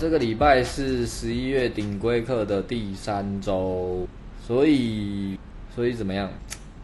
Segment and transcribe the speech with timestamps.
[0.00, 4.06] 这个礼拜是十一月顶规课的第三周，
[4.40, 5.36] 所以
[5.74, 6.30] 所以怎么样？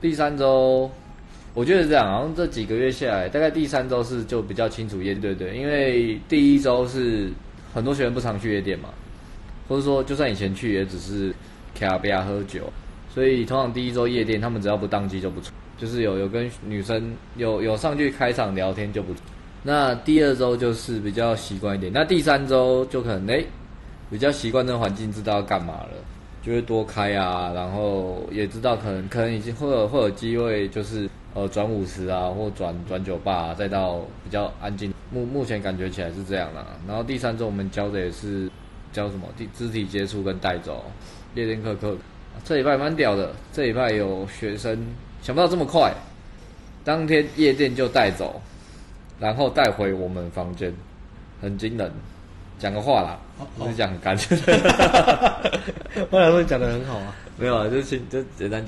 [0.01, 0.91] 第三周，
[1.55, 7.31] 我觉得是这样，好像这几个月下来，大概第三周是就比较清楚夜店，对对，因为第一周是
[7.73, 8.89] 很多学员不常去夜店嘛，
[9.69, 11.33] 或者说就算以前去也只是
[11.73, 12.69] 卡比亚喝酒，
[13.09, 19.23] 所以通常第一周夜店他们只要不当机就不错，就是有有跟女生有有上去开场聊天就不错。
[19.67, 23.47] 那第二周就是比较习惯一点，那第三周就可能诶
[24.11, 25.89] 比较习惯这环境，知道要干嘛了，
[26.43, 34.93] 就会多开啊，然后也知道可能可能已经会有会有机会，就是呃转五十啊，或转转酒吧啊，再到比较安静。
[35.11, 36.67] 目目前感觉起来是这样啦。
[36.87, 38.51] 然后第三周我们教的也是
[38.93, 39.27] 教什么？
[39.39, 40.85] 肢肢体接触跟带走
[41.35, 41.97] 夜店课课。
[42.45, 44.79] 这礼拜蛮屌的，这礼拜有学生
[45.23, 45.91] 想不到这么快，
[46.85, 48.39] 当天夜店就带走。
[49.21, 50.73] 然后带回我们房间，
[51.41, 51.91] 很惊人，
[52.59, 53.19] 讲个话啦，
[53.57, 54.37] 不是讲很干净。
[56.11, 58.65] 后来会讲得很好啊，没有啊，就就就简单。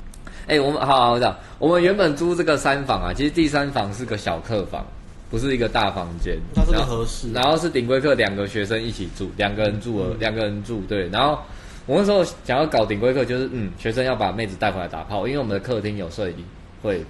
[0.47, 4.85] 哎，我们好好讲，我们原本租这个三房啊，其实第三房是个小客房，
[5.29, 6.37] 不是一个大房间。
[6.55, 7.31] 它是个合适。
[7.33, 11.09] 然后是顶规课两个学生一起住，两个人住，两个人住，对。
[11.09, 11.37] 然后
[11.85, 16.35] 我那时候想要搞顶规课，就是嗯，学生要把妹子带回来打炮，因为我们的客厅有摄影
[16.81, 17.03] 会。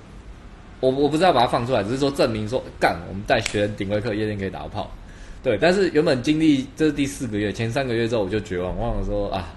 [0.80, 4.90] 我我不知道把它放出来，只是说证明说干，我们带学生顶规课夜店可以打炮，
[5.42, 5.58] 对。
[5.60, 9.54] 但是原本经历这是第四个月，前三个月之后我就绝望，忘了说啊，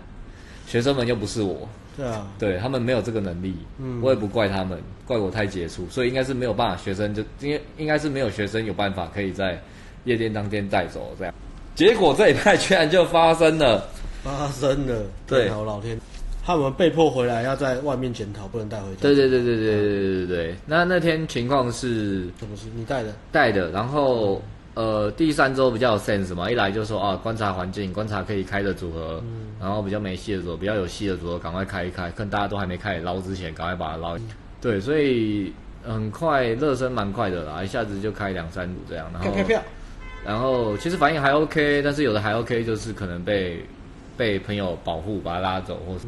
[0.67, 9.61] 学生们又不是我，对啊， 对他们没有这个能力，嗯，我也不怪他们，怪我太杰出，所以应该是没有办法，学生就因为应该是没有学生有办法可以在
[10.05, 11.35] 夜店当天带走这样，
[11.75, 13.87] 结果这一派居然就发生了，
[14.23, 15.99] 发生了，对，好老天。
[16.43, 19.03] 他们被迫回来，要在外面检讨，不能带回家。
[19.03, 20.55] 对对对对对对对对。
[20.67, 22.67] 那那天情况是，什么事？
[22.75, 23.15] 你带的？
[23.31, 23.71] 带的。
[23.71, 24.43] 然后
[24.75, 29.23] 呃，第三周比较有 sense 嘛，一来就说啊，观察环境，观察可以开的组合，
[29.61, 34.17] 然后比较没戏的组合，比较有戏的组合，赶快开一开，看大家都还没开始捞之前，赶快把它捞。
[34.17, 34.29] 嗯、
[34.61, 35.53] 对，所以
[35.85, 39.09] 很快热身蛮快的啦，一下子就开两三组这样。
[39.13, 39.63] 然后开票。
[40.25, 43.63] 然后其实反应还 OK，但是有的还 OK，就是可能被。
[44.17, 46.01] 被朋友保护，把他拉走，或是、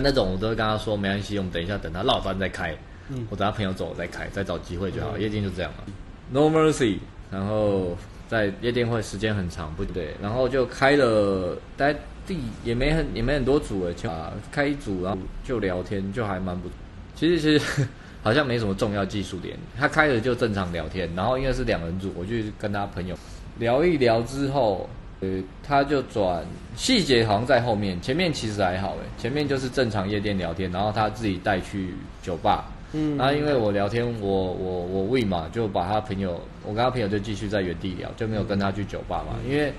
[0.00, 2.76] 那种，我都会跟他说没关系，我们等一下等他落单再开。
[3.08, 5.16] 嗯，我等他朋友走我再开，再找机会就好。
[5.16, 5.84] 嗯、夜店就这样嘛
[6.30, 6.98] ，No mercy。
[7.30, 7.96] 然后
[8.28, 16.68] 在夜店会时间很长，不对，然后就开了，大概第也没很也没很多组诶，啊，开一组然后就聊天，就还蛮不。
[17.14, 17.86] 其实其实
[18.22, 23.16] 好像没什么重要技术点，他开了就正常聊天，然后因为是两人组，我就跟他朋友
[23.58, 24.88] 聊一聊之后。
[25.22, 25.28] 呃，
[25.62, 26.44] 他就转
[26.74, 39.72] 细节好像在后面，前面其实还好诶，前面就是正常夜店聊天，然后他自己带去酒吧，嗯，然后因为我聊天，我我我喂嘛，就把他朋友，我跟他朋友就继续在原地聊，就没有跟他去酒吧嘛，嗯、因为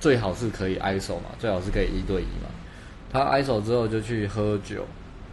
[0.00, 2.50] 最好是可以挨手嘛，最好是可以一对一嘛，
[3.10, 4.84] 他挨手之后就去喝酒，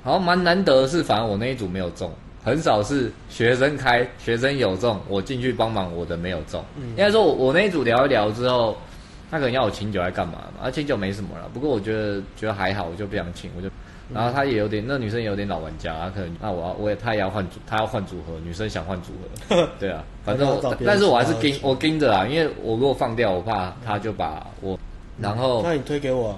[0.02, 2.10] 然后蛮难得的是，反正我那一组没有中，
[2.42, 8.78] 很少是学生开，学生有中，我进去帮忙，我的没有中，嗯、应该说我我那一组聊一聊之后。
[9.32, 10.68] 他可能要我请酒来干嘛嘛？
[10.68, 13.70] 啊，请酒没什么了，不过我觉得觉得还好，我就不想请，我就。
[14.14, 19.14] 然后他也有点，那女生也有点老玩家，他可能那我要我也他也要换组，他要换组合，女生想换组
[19.48, 24.78] 合， 对啊，反正我但是我还是盯我盯着啊，因为我如果放掉，我怕他就把我，
[25.18, 26.38] 然后那你推给我，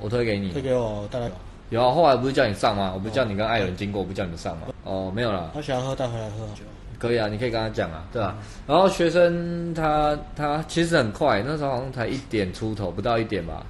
[0.00, 1.30] 我推给你，推给我大概
[1.68, 2.92] 有啊，后来不是叫你上吗？
[2.94, 4.68] 我不是叫你跟艾伦经过，我不叫你们上吗？
[4.84, 5.50] 哦，没有了。
[5.52, 6.62] 他想要喝带回来喝酒。
[7.08, 8.36] 可以啊，你可以跟他讲啊，对吧？
[8.66, 13.64] 然后学生他他其实很快，那时候好像才一点出头，不到一点吧，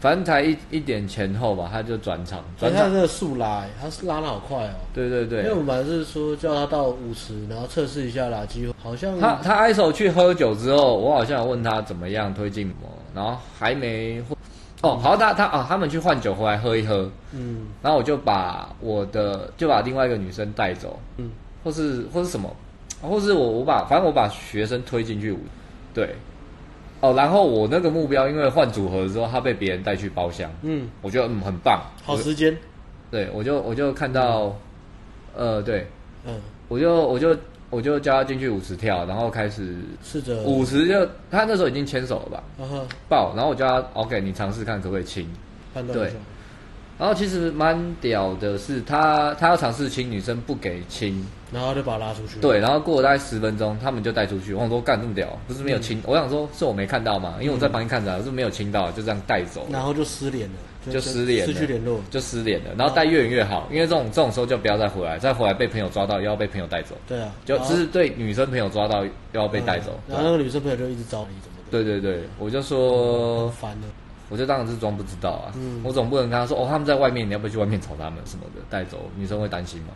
[0.00, 2.40] 反正才一一点前后吧，他就转场。
[2.58, 4.74] 转场他这个速拉，他是拉的好快哦。
[4.92, 12.74] 对对对，因为我们是说叫他到五十，然后测试一下垃圾，好像他他挨手去喝酒之后，我好像问他怎么样推进模，
[13.14, 14.22] 然后还没
[14.82, 21.30] 哦，好，他他啊，他们去换酒回来喝一喝，嗯，然后我就把我的就把另外一个女生带走，嗯，
[21.62, 22.54] 或是或是什么。
[23.08, 25.38] 或是我我把反正我把学生推进去舞，
[25.92, 26.14] 对，
[27.00, 32.56] 哦，然后我那个目标，因为换组合的时候，他被别人带去包厢，嗯，我觉得嗯很棒，好时间，
[33.10, 34.56] 对我就我就看到，
[35.36, 35.86] 呃对，
[36.26, 37.36] 嗯，我就我就
[37.70, 40.42] 我就叫他进去舞池跳，然后开始试着。
[40.42, 45.28] 舞池就他那时候已经牵手了吧，嗯哼，抱，然后我叫他 OK，你尝试看可不可以亲，
[45.92, 46.12] 对。
[46.98, 52.38] 然后其实蛮屌的是他，他要尝试亲女生不给亲，然后就把他拉出去。
[52.40, 54.54] 对，然后过了大概十分钟，他们就带出去。
[54.54, 55.98] 我想说干这么屌，不是没有亲？
[55.98, 59.66] 嗯、我想说是我没看到嘛，因为我在旁边看着，我是没有亲到，就这样带走。
[59.72, 60.54] 然后就失联了，
[60.86, 62.70] 就，就失联了，失去联络，就失联了。
[62.78, 66.94] 然后带越远越好，因为这种这种时候就不要再回来，再回来被朋友抓到又要被朋友带走。
[67.08, 69.98] 对啊，就只是对女生朋友抓到又要被带走。
[70.08, 71.56] 然后那个女生朋友就一直找你怎么？
[71.72, 73.88] 对对对，我就说烦了。
[74.34, 75.54] 我就当然是装不知道啊。
[75.54, 78.98] 嗯，我总不能跟他说哦，他们在外面，你要不要去外面找他们什么的带走？
[79.16, 79.90] 女生会担心吗？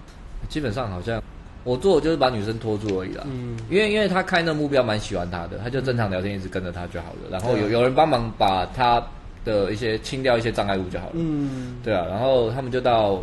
[0.49, 1.21] 基本上好像
[1.65, 3.25] 我做的就是把女生拖住而已啦。
[3.27, 7.29] 嗯，因为因为他开那目标蛮喜欢他的，他就正常聊天，一直跟着他就好了。
[7.29, 9.05] 然后有有人帮忙把他
[9.45, 11.13] 的一些清掉一些障碍物就好了。
[11.17, 12.07] 嗯，对啊。
[12.09, 13.21] 然后他们就到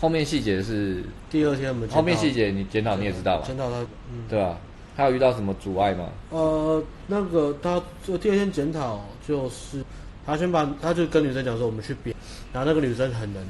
[0.00, 3.44] 后面细节是第二天我们后面细节你检讨你也知道吧？
[3.46, 3.76] 检讨他，
[4.12, 4.56] 嗯，对吧？
[4.94, 6.10] 他有遇到什么阻碍吗？
[6.28, 9.82] 呃，那个他就第二天检讨，就是
[10.24, 12.14] 他先把他就跟女生讲说我们去边，
[12.52, 13.42] 然后那个女生很冷，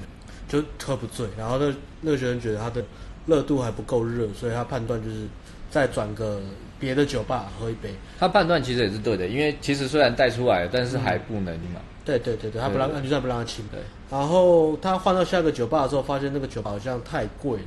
[0.49, 2.83] 就喝不醉，然后那那个学生觉得他的
[3.27, 5.27] 热度还不够热，所以他判断就是
[5.71, 6.41] 再转个
[6.79, 7.95] 别的酒吧喝一杯。
[8.19, 11.77] 他判断其实也是对的，因为其实虽然带出来了，但是还不能嘛。
[11.77, 13.65] 嗯、对对对对，他不让女生不让他亲。
[13.71, 13.81] 对。
[14.11, 17.65] 然后他换到下一个酒吧的时候，发现那个酒吧好像太贵了，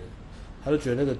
[0.63, 1.17] 他就觉得那个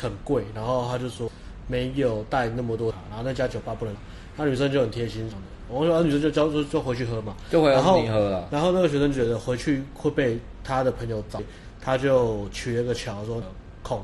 [0.00, 1.30] 很贵，然后他就说。
[1.70, 3.94] 没有带那么多卡，然后那家酒吧不能，
[4.36, 5.30] 那女生就很贴心，
[5.70, 8.48] 我说女生就叫就就回去喝嘛，就回来后你喝了。
[8.50, 11.40] 然后那个学生觉得回去会被他的朋友找，
[11.80, 13.42] 他就取了个巧说
[13.82, 14.02] 空，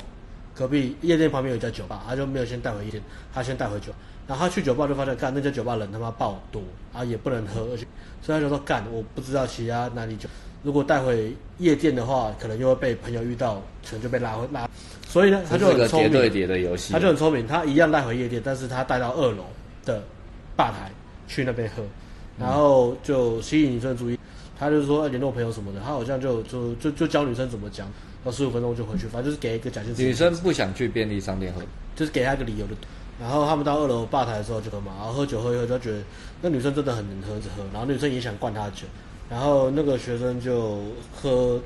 [0.54, 3.02] 隔壁夜店旁边有一家酒吧，他就没有先带回夜店，
[3.34, 3.92] 他先带回酒。
[4.28, 6.60] 然后他去酒吧就发现，干那家酒吧人他妈爆多，
[6.92, 7.86] 啊也不能喝，而且
[8.22, 10.28] 所以他就说干，我不知道其他哪里酒，
[10.62, 14.68] 如果带回夜店的话，可能又会被朋友遇到，可能就被拉回拉。
[15.06, 19.44] 所以呢，他就很聪明，叠对叠的游戏，他就很聪明，他一样带回夜店，但是他带到二楼
[19.84, 20.02] 的
[20.56, 20.90] 吧台
[21.26, 21.82] 去那边喝，
[22.38, 24.18] 然后就吸引女生注意，
[24.58, 27.88] 他就是说要联络朋友什么的，他好像就就就就教女生怎么讲，
[28.24, 29.88] 到十五分钟就回去，反正就是给一个假设。
[29.96, 31.62] 女生不想去便利商店喝，
[31.94, 32.74] 就是给他一个理由的。
[33.20, 35.98] 然后他们到二楼吧台的时候就喝嘛，然后喝酒喝一喝，就觉得
[36.42, 38.86] 那女生真的很能喝着喝，然后女生也想灌他酒，
[39.30, 40.80] 然后那个学生就
[41.14, 41.58] 喝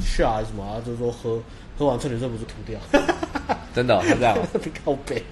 [0.00, 1.40] 下还是什么，啊，就是说喝。
[1.78, 2.78] 喝完趁女生不是吐掉，
[3.74, 4.36] 真的、哦、是这样，
[4.84, 5.22] 靠北，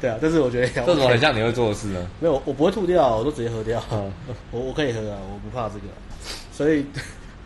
[0.00, 2.06] 对啊，但是我觉得这种很像你会做的事呢。
[2.20, 3.82] 没有，我不会吐掉，我都直接喝掉。
[3.90, 4.12] 嗯、
[4.52, 5.86] 我我可以喝啊，我不怕这个，
[6.52, 6.84] 所以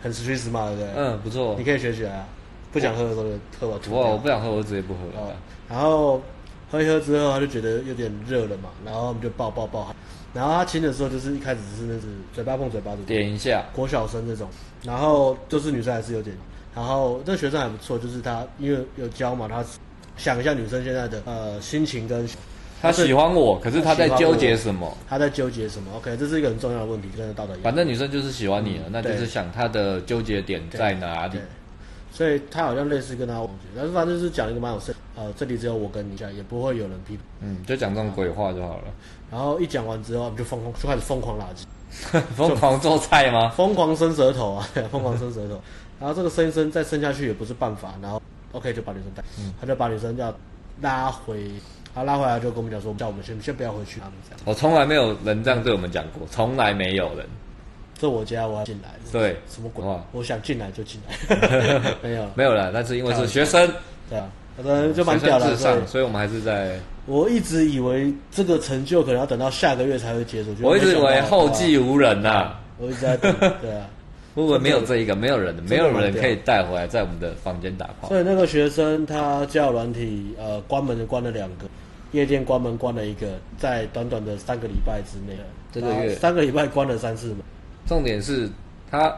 [0.01, 0.89] 很实际实嘛，对不对？
[0.95, 2.25] 嗯，不错，你可以学起来啊。
[2.71, 3.29] 不想喝的时候就
[3.59, 3.99] 喝完吐掉。
[3.99, 5.31] 我我不想喝，我就直接不喝了、哦。
[5.67, 6.21] 然后
[6.69, 9.95] 喝一喝之后，他就觉得有点热了嘛，然后我们就抱抱抱。
[10.35, 14.47] 然后他亲的时候，就是一开始是那是嘴巴碰嘴巴的，点一下，国小生这种。
[14.83, 16.37] 然后就是女生还是有点。
[16.79, 19.61] 然后这个学生还不错，就是他因为有教嘛，他
[20.15, 22.25] 想一下女生现在的呃心情跟，
[22.81, 24.97] 他喜欢我，可是他在纠结什么？
[25.09, 27.63] 他在纠结什么？OK，这是一个很重要的问题，跟道德一样。
[27.63, 31.37] 反正女生就是喜欢你了，嗯、那就是想他的纠结点在哪里？
[32.13, 33.45] 所以他好像类似跟他，
[33.75, 37.19] 但是反正就是讲一个蛮有深，呃，这里只有我跟你讲，也不会有人批评。
[37.41, 38.83] 嗯，就讲这种鬼话就好了。
[39.29, 41.65] 然后一讲完之后，我们就疯狂，就开始疯狂垃圾。
[42.37, 43.49] 疯狂做菜吗？
[43.57, 44.69] 疯狂伸舌头啊！
[44.91, 45.59] 疯狂伸舌头，
[45.99, 48.21] 然后这个生生再生下去也不是办法，然后
[48.53, 50.33] OK 就把女生带，嗯、他就把女生要
[50.81, 51.51] 拉回，
[51.93, 54.39] 他拉回来就跟我们讲说，叫我们先先不要回去，他们这样。
[54.45, 57.25] 我从来没有人这样对我们讲过，从来没有人。
[57.99, 58.89] 这我家我要进来。
[59.11, 60.01] 对，什么鬼话？
[60.13, 61.93] 我想进来就进来。
[62.01, 63.69] 没有没有了，但是因为是学生，
[64.09, 64.29] 对啊。
[64.55, 65.55] 可能就蛮屌的，
[65.85, 66.77] 所以我们还是在。
[67.05, 70.53] 我一直以为这个成就可能要等到下个月才会结束。
[70.61, 72.55] 我一直以为后继无人呐。
[72.77, 73.87] 我一直在等，对啊。
[74.35, 78.07] 会不会没有这一个，没有人的，没有人可以带回来在我们的房间打炮。
[78.07, 81.65] 所以那个学生他交友软体呃关门就关了两个，
[82.11, 85.37] 夜店关门关了一个，在短短的三个礼拜之内，
[85.71, 87.37] 这个月三个礼拜关了三次门。
[87.87, 88.49] 重点是
[88.89, 89.15] 他。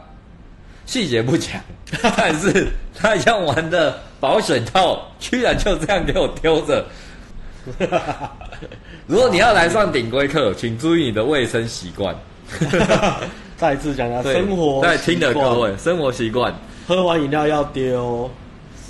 [0.84, 1.60] 细节不讲，
[2.16, 6.84] 但是他用完的保险套居然就这样给我丢着。
[9.06, 12.12] 如果你要来上顶规课，请注意你的卫生习惯。
[13.62, 16.52] 再次讲下生活在听的各位，生活习惯，
[16.84, 18.28] 喝完饮料要丢，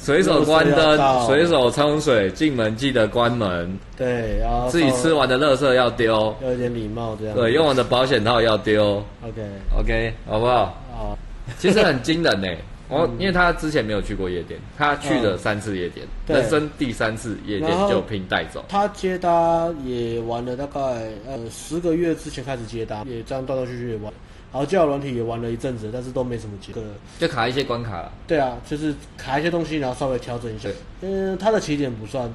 [0.00, 3.78] 随手关灯，随手冲水，进门记得关门。
[3.98, 7.36] 对，然后自己吃完的垃圾要丢，要有点礼貌这样。
[7.36, 9.04] 对，用完的保险套要丢。
[9.22, 10.74] OK，OK，好不好？
[10.96, 11.18] 好。
[11.58, 12.48] 其实很惊人呢，
[12.88, 18.64] 我 因为他之前没有去过夜店，他去了三次夜店，人生第三次夜店就拼带走。
[18.70, 20.80] 他接搭也玩了大概
[21.28, 24.10] 呃十个月之前开始接搭，也这样断断续续也玩，
[24.52, 26.82] 然后交友软体也玩了一阵子，但是都没什么结果，
[27.18, 28.12] 就卡一些关卡了。
[28.26, 30.68] 对啊，就是卡一些东西，然后稍微调整一下。
[31.00, 32.30] 嗯，他的起点不算，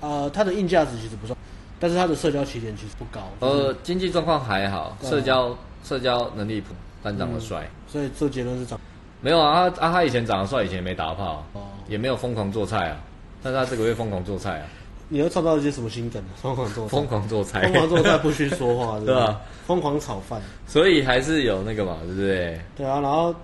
[0.00, 1.38] 呃，他的硬价值其实不算，
[1.78, 3.20] 但是他的社交起点其实不高。
[3.38, 6.74] 呃，经济状况还好，社交社交能力普。
[7.02, 8.78] 但长得帅，所以这结论是长
[9.22, 9.70] 没有啊？
[9.70, 11.42] 他啊，他以前长得帅，以前也没打炮，
[11.88, 13.00] 也没有疯狂做菜啊。
[13.42, 14.66] 但是他这个月疯狂做菜啊！
[15.12, 16.22] 你要创造一些什么新梗？
[16.40, 19.40] 疯狂做疯狂做菜，疯狂做菜不许说话， 对吧？
[19.66, 22.60] 疯狂炒饭，所以还是有那个嘛，对不对？
[22.76, 23.34] 对啊，然后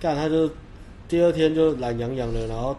[0.00, 0.50] 干他就
[1.08, 2.76] 第二天就懒洋洋的，然后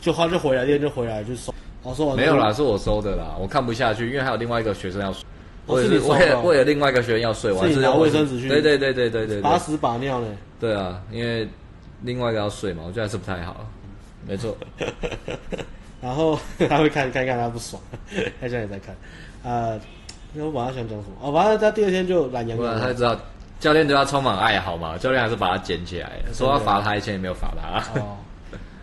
[0.00, 1.52] 就他就回来，第二天就回来就收，
[1.82, 5.24] 然后收完没有啦，是我收的啦，我看不下去，因为还有另外一个学生要睡。
[5.66, 8.48] 我也是为了为了另外一个学生要睡，我还是拿卫生纸去。
[8.48, 10.26] 对对对对对对，把屎把尿呢？
[10.58, 11.46] 对啊，因为
[12.02, 13.66] 另外一个要睡嘛，我觉得还是不太好。
[14.26, 14.56] 没错。
[16.00, 16.38] 然后
[16.68, 17.80] 他会看看看他不爽，
[18.40, 18.94] 他现在也在看。
[19.42, 19.80] 呃，
[20.32, 21.16] 那我晚上想讲什么？
[21.20, 22.80] 哦，完了他第二天就懒洋洋。
[22.80, 23.16] 他知道
[23.60, 28.00] 教练对他充满爱好嘛，教练还是把他捡起来，说要罚他，以前也没有罚他。
[28.00, 28.16] 哦。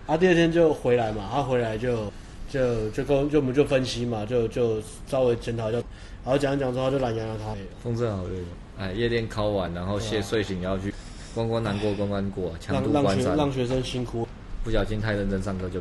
[0.08, 2.12] 他第二天就回来嘛，他回来就
[2.50, 5.78] 就就跟就我们就分析嘛，就就稍微检讨一下，
[6.24, 7.56] 然后讲一讲之后就懒洋洋他。
[7.82, 8.32] 风正好累。
[8.78, 10.94] 哎，夜店考完，然后谢睡醒要去
[11.34, 14.28] 关关难过关关过，强度关山，让学生辛苦，
[14.64, 15.80] 不小心太认真上课就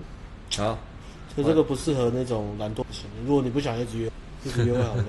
[0.64, 0.78] 好。
[1.36, 3.04] 就这个不适合那种懒惰型。
[3.26, 4.10] 如果你不想一直约，
[4.44, 5.04] 一直约会好累。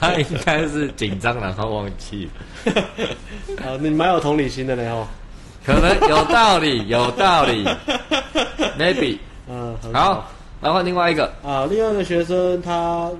[0.00, 2.28] 他应该是紧张然后忘记。
[3.58, 5.06] 啊，你蛮有同理心的嘞哦。
[5.64, 7.64] 可能有道理，有道理。
[8.78, 9.18] Maybe。
[9.48, 10.30] 嗯，好。
[10.60, 13.10] 然后另外一个啊，另外一个学生他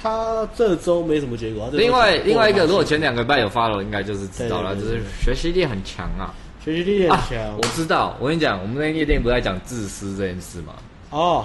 [0.00, 1.68] 他这周没什么结果。
[1.72, 6.32] 另外另外一个，如果前两个礼拜有 follow，应该就是知道了，就是学习力很强啊。
[6.64, 8.16] 学习力很强，啊，我知道。
[8.18, 10.72] 我跟你讲，我们那夜店不在讲自私这件事吗？
[11.10, 11.44] 哦，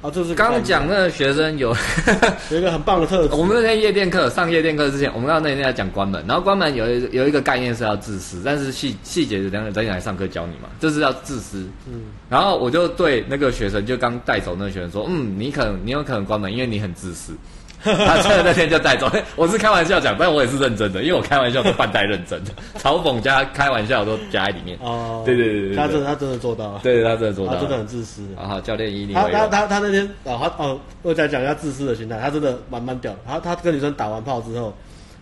[0.00, 1.68] 啊，这是刚讲那个学生有
[2.50, 3.34] 有一个很棒的特质。
[3.34, 11.68] 我们那天夜店课上夜店课之前，我们刚刚那天在讲关门，然后关门有一有一个概念是要自私，但是细细节就等等等你来上课教你嘛，这是要自私。
[11.86, 17.34] 嗯，然后我就对那个学生，就刚带走那个学生说，嗯，你可能你有可能关门，因为你很自私。
[18.06, 24.78] 他真的那天就带走， 我是开玩笑讲，但我也是认真的，因为我开玩笑都半带认真的，嘲讽加开玩笑都加在里面。
[24.80, 28.22] 哦，对对对对，他真的他真的做到了，对，他真的做到了，他真的很自私。
[28.36, 33.18] 啊，好，教练以你他他他他那天啊，他哦，我再讲一下自私的心态，他真的蛮蛮屌的。
[33.26, 34.72] 他他跟女生打完炮之后，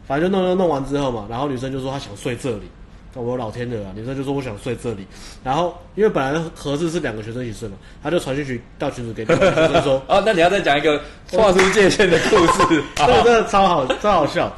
[0.07, 2.71] 反正就弄弄弄完之后嘛，然后女生就说她想睡这里。
[3.15, 3.93] 我老天鹅啊！
[3.95, 5.07] 女生就说我想睡这里，
[5.43, 11.01] 然后因为本来盒子是两个学生一起睡嘛，他就传讯息到群主给女生说： “哦，那你要再讲一个
[11.33, 14.53] 划出界限的故事， 这个真的超好，超好笑。”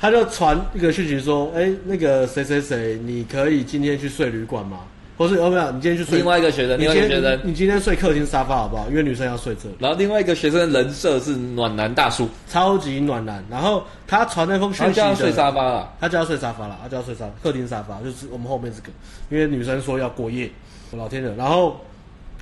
[0.00, 4.80] 他就传一个讯息说：“哎，那个谁谁谁，你可以今天去睡旅馆吗？”
[5.22, 5.70] 不是，有没有？
[5.70, 6.18] 你今天去睡。
[6.18, 8.86] 另外一个学生，另外一个学生，你今天睡客厅沙发好不好？
[8.88, 9.74] 因为女生要睡这里。
[9.78, 13.44] 然后另外一个学生人设是暖男大叔，超级暖男。
[13.50, 18.88] 然后他传那封讯息，他就要睡沙发了，他就要睡沙发了，他就要睡沙客厅沙发，就是我们后面这个。
[19.30, 20.50] 因为女生说要过夜，
[20.90, 21.34] 我老天的。
[21.34, 21.76] 然后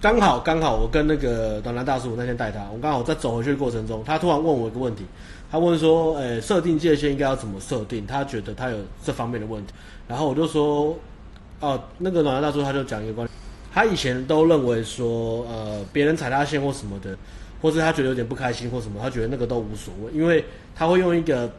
[0.01, 5.05] 刚好刚好，我跟那个暖男大叔那天带他，我刚好在走回去的过程中，他突然问我一个问题，
[5.51, 9.73] 他问说：“诶，设定界限应该要怎么设定？”他觉得他有这方面的问题，
[10.09, 10.97] 然后我就说。
[11.61, 13.37] 哦，那个暖男大叔他就讲一个观点，
[13.73, 17.17] 他以前都认为说，呃，别人踩他线或什么的，
[17.61, 21.51] 或是他觉得有点不开心或什么，他觉得那个都无所谓，因为他会用一个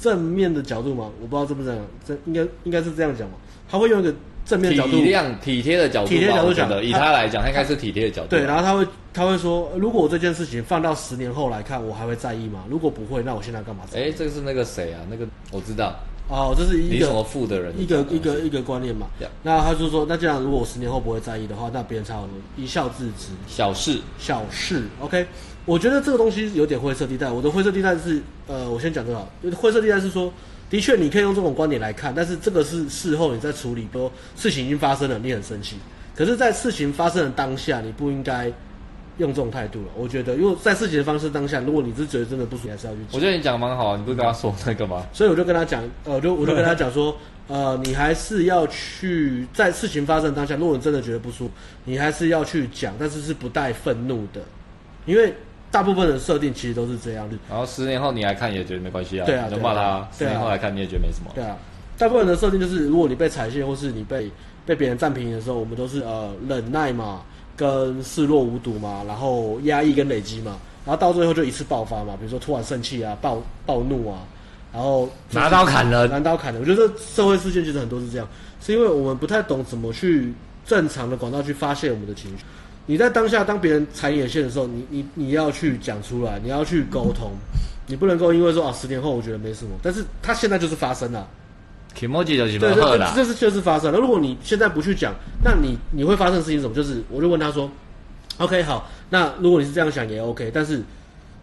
[0.00, 3.36] 正面的角度嘛，我不知道是不是这样，这应该应该是这样讲嘛，
[3.68, 4.14] 他会用一个
[4.46, 8.28] 正面的角度，体谅体贴的角度，体贴角度讲的，以他来讲，他应该是体贴的角度。
[8.28, 12.64] 对，然后他会他会说，如果我这件事情放到十年后来看，我还会在意吗？
[12.70, 13.84] 如果不会，那我现在干嘛？
[13.94, 15.00] 哎，这个是那个谁啊？
[15.10, 15.94] 那个我知道。
[16.28, 19.06] 哦，这是一个负的人一个一个一个观念嘛。
[19.44, 22.22] 那他就说，那这样如果我十年后不会在意的话，那别人才会
[22.56, 23.28] 一笑置之。
[23.46, 24.82] 小事，小事。
[25.00, 25.24] OK，
[25.64, 27.30] 我觉得这个东西有点灰色地带。
[27.30, 29.56] 我的灰色地带是，呃，我先讲这个。
[29.56, 30.32] 灰色地带是说，
[30.68, 35.76] 的确你可以用这种观点来看，但是这个是事后你在处理，比如事情已经发生了，你很生气。
[36.16, 38.52] 可是，在事情发生的当下，你不应该。
[39.18, 42.98] 用这种态度了，我觉得，因为在事情的方式当下，如果你是觉得真的不舒服，还是要去。
[43.12, 45.06] 我觉得你讲的蛮好啊，你不是跟他说那个吗？
[45.12, 47.16] 所以我就跟他讲，呃，我就我就跟他讲说，
[47.48, 51.50] 呃，你还是要去在事情发生当下，如果你真的觉得不舒服，
[51.84, 54.40] 你还是要去讲，但是是不带愤怒的，
[55.06, 55.32] 因为
[55.70, 57.36] 大部分的设定其实都是这样的。
[57.48, 60.06] 然后十年后你来看也觉得没关系啊，对啊，就骂他。
[60.16, 61.30] 十年后来看你也觉得没什么。
[61.34, 61.56] 对啊，
[61.96, 64.30] 大部分的设定就是，如果你被踩线或是你被
[64.66, 67.22] 被别人占便宜的时候，我们都是呃忍耐嘛。
[67.56, 74.20] 跟视若无睹嘛，然后压抑跟累积嘛，然后到最后就一次爆发嘛，比如说突然生气啊、暴暴怒啊，
[74.72, 76.62] 然后拿刀砍人，拿刀砍人。
[76.62, 78.28] 我觉得社会事件其实很多是这样，
[78.60, 80.32] 是因为我们不太懂怎么去
[80.66, 82.44] 正常的管道去发泄我们的情绪。
[82.84, 87.32] 你在当下当别人踩你的线的时候，你你你要去讲出来，你要去沟通，
[87.86, 91.26] 你不能够因为说啊十年后我觉得没什么，但是他现在就是发生了。
[92.58, 93.98] 对，对，对，这是就是发生了。
[93.98, 96.74] 如果你现在不去讲，那你你会发生的事情什么？
[96.74, 97.70] 就是我就问他说
[98.38, 100.82] ：“OK，好，那如果你是这样想也 OK，但是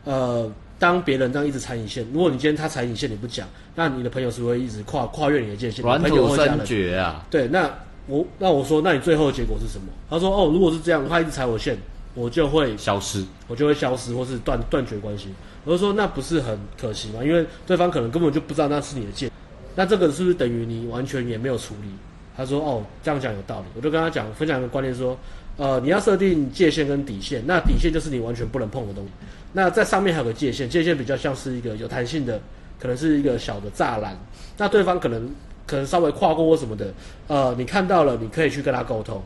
[0.03, 5.83] 呃，当别人这样一直踩你线，如果你今天他踩你线你不讲，那你的朋友是不是会一直跨跨越你的界限？
[5.83, 7.25] 软土深绝啊！
[7.31, 7.69] 对，那
[8.05, 9.87] 我那我说，那你最后的结果是什么？
[10.09, 11.77] 他说：哦，如果是这样，他一直踩我线，
[12.13, 15.29] 我就会消失，我就会消失，或是断断绝关系。
[15.65, 17.23] 我就说，那不是很可惜吗？
[17.23, 19.31] 因为对方可能根本就不知道那是你的线。”
[19.75, 21.89] 那这个是不是等于你完全也没有处理？
[22.35, 23.65] 他说哦，这样讲有道理。
[23.75, 25.17] 我就跟他讲，分享一个观念说，
[25.57, 29.11] 呃，你要设定界限跟底线，那底线就是你完全不能碰的东西。
[29.51, 32.41] 那在上面还有个界限，界限比较像是一个有弹性的，
[32.79, 34.17] 可能是一个小的栅栏。
[34.57, 35.29] 那对方可能
[35.67, 36.91] 可能稍微跨过或什么的，
[37.27, 39.21] 呃，你看到了，你可以去跟他沟通，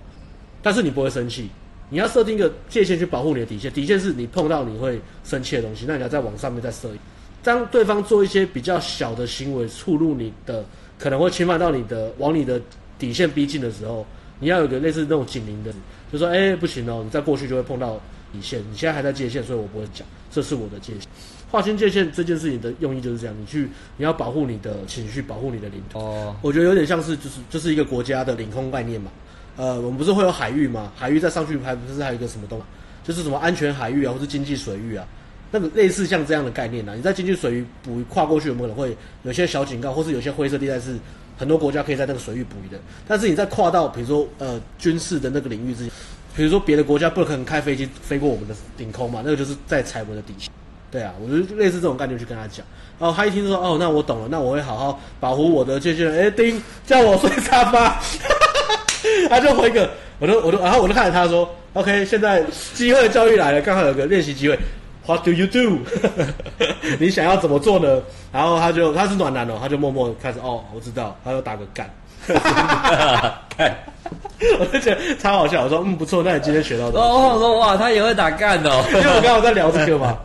[0.61, 1.49] 但是你不会生气。
[1.89, 6.89] 你要设定一个界限去保护你的底线，底线是你碰到你会生气的东西，那你要再往上面再设。
[7.43, 10.65] 当对方做一些比较小的行为触入你的，
[10.99, 12.61] 可能会侵犯到你的，往你的
[12.99, 14.05] 底线逼近的时候，
[14.39, 15.71] 你要有个类似那种警铃的，
[16.11, 17.99] 就说，哎，不行哦，你再过去就会碰到
[18.33, 21.03] 底线，你现在还在界限，所以我不会讲，这是我的界限。
[21.49, 25.99] 划清界限这件事情的用意就是这样，你去你要保护你的情绪，保护你的领土。
[25.99, 29.09] 哦，我觉得有点像是就是就是一个国家的领空概念嘛。
[29.55, 30.91] 呃，我们不是会有海域吗？
[30.95, 32.65] 海域再上去还不是还有一个什么东西？
[33.03, 35.07] 就是什么安全海域啊，或是经济水域啊，
[35.51, 36.95] 那个类似像这样的概念呢、啊？
[36.95, 40.95] 你在经济水域捕鱼跨过去，有没有可能会有些小警告，或是有些灰色地带是
[41.37, 42.79] 很多国家可以在那个水域捕鱼的？
[43.07, 45.91] 但是你在跨到比如说呃军事的那个领域之前，
[46.35, 49.21] 比如说别的国家不可能开飞机飞过我们的领空嘛？
[49.23, 50.51] 那个就是在踩我们的底线。
[50.89, 52.65] 对啊，我就类似这种概念去跟他讲。
[52.99, 56.11] 然后他一听说哦，那我懂了，那我会好好保护我的界限。
[56.11, 57.89] 哎，丁叫我睡沙发。
[57.89, 58.83] 哈哈哈
[59.29, 59.89] 他就回个，
[60.19, 64.57] 我都我都，然后我就看着他说：“OK，现在机会教育来了，刚好有个练习机会。
[65.07, 65.79] What do you do？
[66.99, 71.89] 你想要怎么做呢？”然后他就他是暖男哦，他就默默开始哦，我知道，他就打个干。
[74.59, 75.63] 我就觉得超好笑。
[75.63, 80.17] 我说：“嗯，不错，那你今天学到的。”哦，我说哇，他也会打干哦， 因为我刚好在聊这个嘛。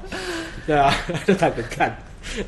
[0.67, 0.93] 对啊，
[1.27, 1.97] 就打个干，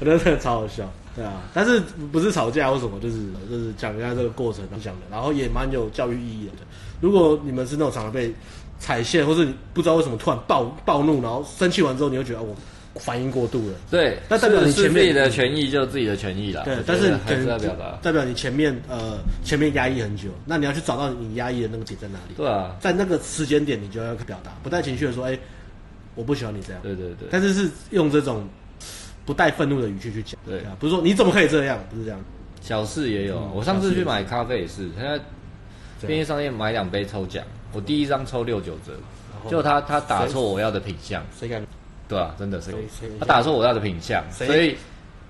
[0.00, 0.82] 我觉得真的超好笑。
[1.14, 1.78] 对啊，但是
[2.10, 3.16] 不是吵架或什么，就是
[3.48, 6.52] 就是讲一下这个过程讲的，然后也蛮有教育意义的。
[7.00, 8.34] 如果你们是那种常常被
[8.78, 12.54] 踩线，或是你不知道为什么突然暴暴怒，然后生气完之后，你会觉得我
[13.00, 13.74] 反应过度了。
[13.90, 16.64] 对，那代表你前面自己的权益就是自己的权益了。
[16.64, 22.34] 对，但是还是要表达，代表你前面呃前面压抑很久，那你要去找到你压抑的那个点在哪里。
[22.36, 25.38] 对啊，在那个时间点，你就要表达，不带情绪的说，哎，
[26.14, 26.82] 我不喜欢你这样。
[26.82, 28.46] 对对对，但是是用这种。
[29.26, 32.20] 不带愤怒的语气去讲，对啊，不是说你怎么可以这样，不是这样。
[32.60, 35.20] 小事也有，我上次去买咖啡也是，他在
[36.06, 37.42] 便利商店买两杯抽奖，
[37.74, 38.92] 我第一张抽六九折，
[39.50, 41.62] 就他他打错我要的品相，谁敢？
[42.08, 42.72] 对啊，真的是，
[43.18, 44.76] 他打错我要的品相，所以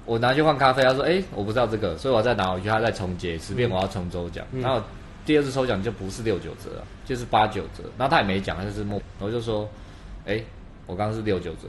[0.04, 4.83] 我拿去换咖啡，他说哎，我不知道这个，所以我再拿回去，他再重结，随便我要重抽奖，然后
[5.24, 9.68] 第二次抽奖就不是六九折了，就是八九折，然后他也没讲，他就是默，我就说，
[10.26, 10.42] 哎，
[10.87, 11.68] 我刚刚是六九折。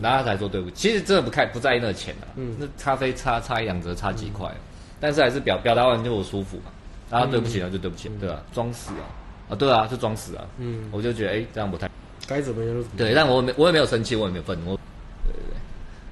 [0.00, 4.52] 然后他才说对不起，其实真的不看不在意那个钱的，嗯，那咖啡差差一两折，差几块，
[4.98, 6.72] 但是还是表表达完就我舒服嘛，
[7.08, 8.42] 然后对不起了就对不起，对吧？
[8.52, 9.06] 装死啊，
[9.48, 11.90] 啊对啊，就装死啊，嗯，我就觉得哎这样不太，
[12.26, 14.76] 该怎么样就怎么样对，但我没我也没有生气，我也没有愤怒，我
[15.24, 15.56] 对对对，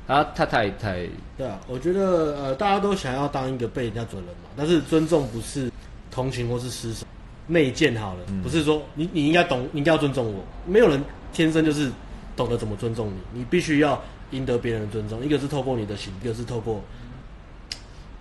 [0.07, 5.71] 他他太太对啊，我觉得呃大家都想要当一个被人家尊人嘛，但是尊重不是
[6.11, 7.05] 同情或是施舍，
[7.47, 11.91] 内建好了，不是说你你应该懂，你应该要尊重我，没有人天生就是。
[12.37, 15.25] 懂得怎么尊重你，你必须要赢得别人的尊重。
[15.25, 16.83] 一个是透过你的行，一个是透过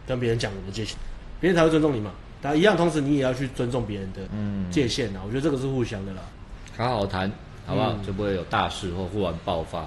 [0.06, 0.95] 跟别人讲你的界限，
[1.41, 2.12] 别人才会尊重你嘛。
[2.44, 4.20] 但一样，同时你也要去尊重别人的
[4.70, 5.22] 界限啊。
[5.22, 6.20] 嗯、我觉得这个是互相的啦。
[6.78, 7.32] 好好谈，
[7.66, 7.94] 好不好？
[7.94, 9.86] 嗯、就不会有大事或忽然爆发，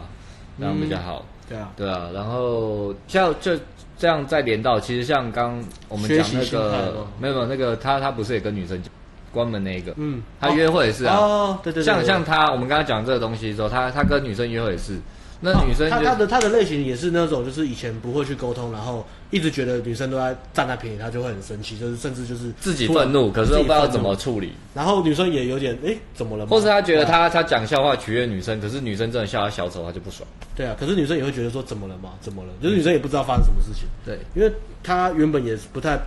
[0.59, 1.25] 这样比较好。
[1.25, 2.09] 嗯、对啊，对啊。
[2.15, 3.53] 然后像就
[3.99, 8.91] 这样再连到，其实像刚我们讲那个，没有没有那个他他不是也跟女生讲。
[9.33, 14.99] 关门那一个，嗯，他约会也是啊，哦，对对，像像他，我们刚刚讲这个东西的时候，他他跟女生约会也是，
[15.41, 24.53] 那女生他他的她的类型也是那种，就是以前不会去沟通，然后一直觉得女生都在占她便宜，她就会很生气，就是甚至就是自己愤怒，可是又不知道怎么处理。
[24.75, 26.47] 然后女生也有点哎，怎么了？
[26.47, 30.27] 或是她觉得她她讲笑话取悦女生，可是女生真的笑她小丑，她就不爽。
[30.55, 32.15] 对啊，可是女生也会觉得说怎么了嘛？
[32.21, 32.49] 怎么了？
[32.63, 33.87] 就是女生也不知道发生什么事情。
[34.05, 34.51] 对，因为
[34.83, 35.99] 她原本也不太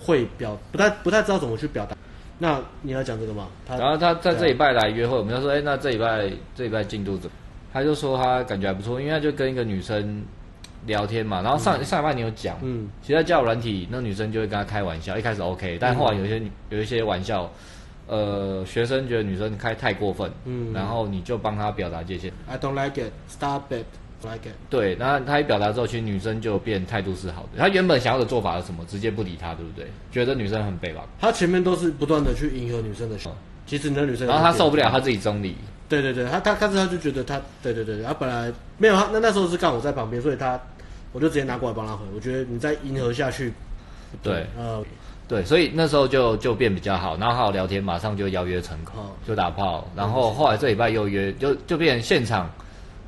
[0.00, 1.96] 会表，不太不太知道怎么去表达。
[2.38, 3.46] 那你要讲这个吗？
[3.68, 7.36] 然后他在这礼拜来约会，我们就说，哎，那这礼拜这礼拜进度怎么？
[7.74, 10.22] 他就说他感觉还不错，因为他就跟一个女生
[10.86, 11.42] 聊天嘛。
[11.42, 17.50] 然后上上一半你有讲，嗯，其实在交友软体，那女生就会跟他开玩笑，一开始 OK，但后来有一些有一些玩笑，
[18.06, 22.32] 呃，学生觉得女生开太过分，嗯，然后你就帮他表达界限。
[22.48, 23.12] I don't like it.
[23.28, 23.84] Stop it.
[24.22, 24.54] Like it.
[24.70, 27.58] 对，那他一表达之后，其实女生就变态度是好的。
[27.58, 28.82] 他原本想要的做法是什么？
[28.86, 29.86] 直接不理他，对不对？
[30.10, 31.06] 觉得女生很卑吧？
[31.20, 33.18] 他前面都是不断的去迎合女生的，
[33.66, 35.54] 其实那女生，然后他受不了，他自己中离。
[35.88, 40.58] 对对对，他他开始他就觉得他，对对对，他本来没有他，那那时候是刚好我在旁边，所以他
[41.12, 42.04] 我就直接拿过来帮他回。
[42.14, 43.52] 我觉得你再迎合下去，
[44.22, 44.82] 对，呃，
[45.28, 48.94] 对，所以那时候就就变比较好，然后好好聊天，马上就邀约成功，
[49.26, 52.50] 就打炮，然后后来这礼拜又约，就就变现场。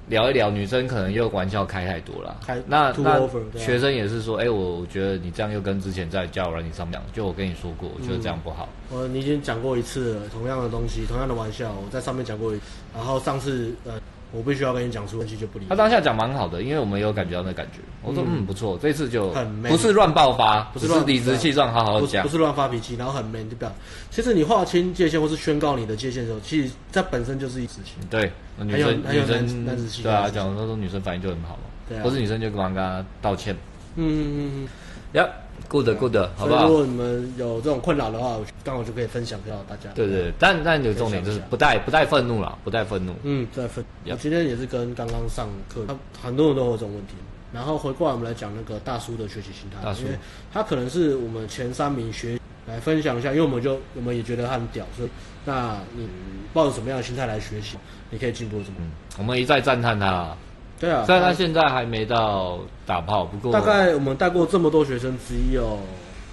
[0.09, 2.37] 聊一聊，女生可能又玩笑开太多了。
[2.47, 8.69] 开那那学生也是说，哎、欸，我我觉得你这样又跟之前在交友软件上面讲，就我跟你说过，我觉得这样不好。
[8.91, 12.63] 我、嗯、你已经讲过一次了，同样的东西，同样的玩笑，我在上面讲过一次，
[12.95, 13.93] 然后上次呃。
[14.33, 15.67] 我必须要跟你讲出东西就不理。
[15.69, 17.79] 他当下讲蛮好的，因为我们有感觉到那感觉。
[18.03, 23.73] 我说嗯，不错，这次就很不是乱爆发，不是理直气壮，好好讲，不是乱发脾气，然后很 man 就不要。
[24.11, 27.95] 其实你划清界限或是宣告你的界限的时候，其实这本身就是一事情。
[28.11, 33.55] 对，女生女生男子气对啊，讲那种女生反应就很好嘛，对啊，或是女生就忙跟他道歉。
[33.97, 34.69] 嗯嗯嗯嗯。
[35.13, 35.29] 呀。
[35.69, 36.69] Good good，好不好？
[36.69, 39.91] 如果你们有这种困扰的话，刚好就可以分享给到大家。
[39.95, 43.15] 对对，对，但但有重点就是不带不带愤怒了，不带愤怒。
[43.23, 43.85] 嗯，不带愤。
[44.07, 47.15] 我今天也是跟刚刚上课，他很多人都有这种问题。
[47.53, 50.19] 然后回过来我们来讲那个大叔的学习心态，因为
[50.53, 55.09] 他可能是我们前三名学来分享一下，因为我们就我们也觉得他很屌，所以
[55.45, 56.07] 那你
[56.53, 57.79] 抱着什么样的心态来学习，
[58.11, 58.75] 你可以进步什么？
[58.81, 60.37] 嗯，我们一再赞叹他。
[60.79, 65.79] 对啊，虽然他现在还没到打炮，不过大概我们带过这么多学生，只有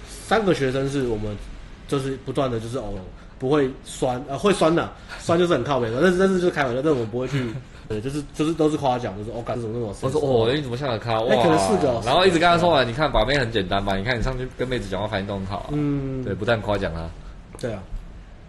[0.06, 1.36] 三个学生是我们
[1.88, 2.84] 就是不断的就是哦
[3.38, 7.46] 不会酸呃会酸的， 酸就是很靠北的，但是但是就是开玩笑，但是我们不会去，
[7.88, 9.94] 对，就是就是都是夸奖，就是哦干这种那种。
[10.02, 11.20] 我说哦，你怎么像个咖？
[11.20, 13.96] 哇，可能四个，然后一直跟他说完，你看把妹很简单吧？
[13.96, 17.08] 你看你上去跟妹子讲话反应都很好，嗯，对，不但夸奖他，
[17.58, 17.82] 对啊，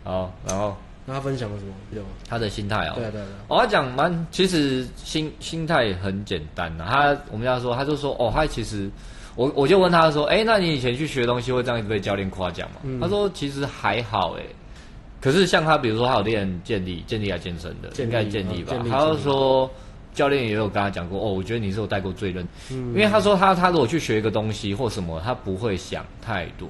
[0.03, 0.75] 好，然后。
[1.07, 1.71] 那他分享了什么？
[1.91, 2.93] 有他的心态哦。
[2.95, 3.23] 对对对。
[3.47, 6.83] 我要讲蛮，其实心心态很简单的。
[6.83, 8.89] 他我们要说，他就说哦，他其实
[9.35, 12.77] 我我就问他说，哎，那你以前去学东西会这样被教练夸奖吗？
[12.83, 14.43] 嗯、他说其实还好哎。
[15.21, 18.73] 可是像他，比如说他有练健力，健力还健身的，应该健力吧？
[18.83, 19.69] 力他就说
[20.11, 22.43] 教练也有跟他讲过，哦，我觉得你是我带过最认。
[22.71, 22.87] 嗯。
[22.87, 26.67] 因为他说他他如果去学一个东西或什么，他不会想太多，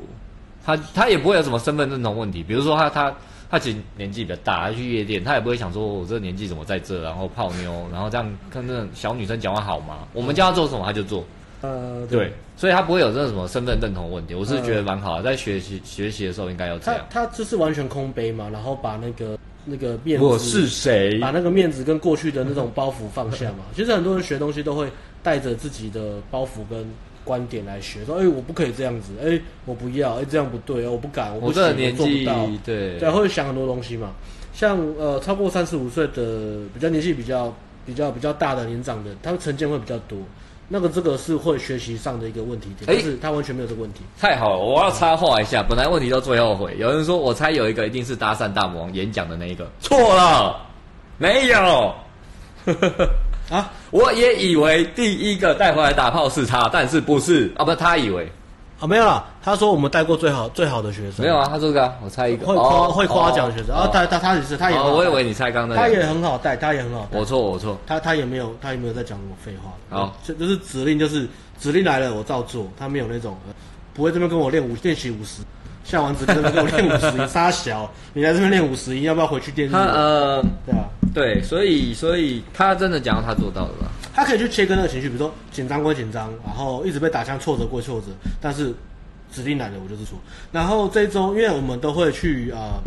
[0.65, 3.15] 他他也不会有什么身份认同问题，比如说他他。
[3.49, 10.07] 他其实年纪比较大，他去夜店，他也不会想说，我这个年纪怎么在这，然后泡妞， 然后这样跟那种小女生讲话好吗？
[10.13, 11.23] 我们叫他做什么他就做，
[11.61, 14.33] 呃，对，所以他不会有这种什么身份认同问题。
[14.33, 17.05] 我是觉得蛮好的，在学习学习的时候应该要这样。
[17.09, 21.19] 他他就是完全空杯嘛，然后把那个那个面子，我是谁？
[21.19, 23.65] 把那个面子跟过去的那种包袱放下嘛。
[23.75, 24.89] 其实很多人学东西都会
[25.21, 26.85] 带着自己的包袱跟。
[27.25, 34.11] 观点来学，说，哎、欸，我不可以这样子，哎、欸，我不要，哎、欸，这样不对，我不敢，我不行，做不到，对，对，会想很多东西嘛。
[34.53, 37.53] 像呃，超过三十五岁的，比较年纪比较
[37.85, 40.17] 比较比较大的年长的，他们成见会比较多。
[40.67, 44.01] 那个这个是会学习上的一个问题点，但是他完全没有这个问题。
[44.19, 46.75] 太好了，我要插话一下，本来问题到最后悔。
[46.79, 50.55] 有人说我猜有一个一定是搭讪大魔王演讲的那一个，错了，
[51.17, 51.93] 没有。
[53.49, 53.71] 啊！
[53.91, 57.63] 我也以为第一个带回来打炮是他，但是不是啊？
[57.63, 58.31] 不是他以为
[58.79, 59.23] 啊，没有啦。
[59.43, 61.47] 他说我们带过最好最好的学生，没有啊。
[61.49, 63.75] 他说个，我猜一个会夸会夸奖的学生。
[63.75, 64.77] 啊，他他他也是，他也。
[64.77, 65.75] 我以为你猜刚才。
[65.75, 67.19] 他也很好带，他也很好带。
[67.19, 67.77] 我错我错。
[67.85, 69.97] 他他也没有他也没有在讲什么废话。
[69.97, 71.27] 好，这就是指令，就是
[71.59, 72.67] 指令来了我照做。
[72.77, 73.37] 他没有那种
[73.93, 75.41] 不会这边跟我练武练习五十，
[75.85, 79.69] 下完指令跟我练五十音， 杀小，你来这边练五十音，要不要回去练？
[79.71, 80.89] 他呃，对啊。
[81.13, 83.87] 对，所以所以他真的讲到他做到了吧？
[84.13, 88.07] 他可以去切割那个情绪，比如说紧张归紧张，然后一直被打枪，挫折归挫折，
[88.41, 88.73] 但是
[89.31, 90.17] 指定来的我就是说。
[90.51, 92.81] 然后这一周，因为我们都会去啊，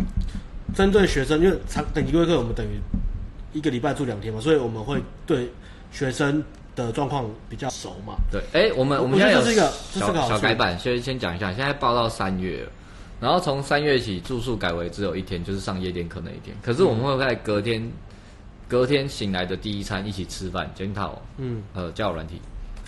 [0.74, 2.78] 针、呃、对学生，因为长等级规课，我们等于
[3.54, 5.50] 一个礼拜住两天嘛，所以我们会对
[5.90, 6.44] 学生
[6.76, 8.14] 的状况比较熟嘛。
[8.30, 12.70] 对，哎，我们我们现在有这是一个这是个小改版，先先讲一下，现在报到三月了，
[13.20, 16.56] 然后从三月起住宿改为只有一天，就是上夜店课那一天。
[16.62, 17.82] 可是我们会在隔天。
[17.82, 17.92] 嗯
[18.70, 22.38] 隔天醒来的第一餐一起吃饭检讨，嗯，呃，交友软体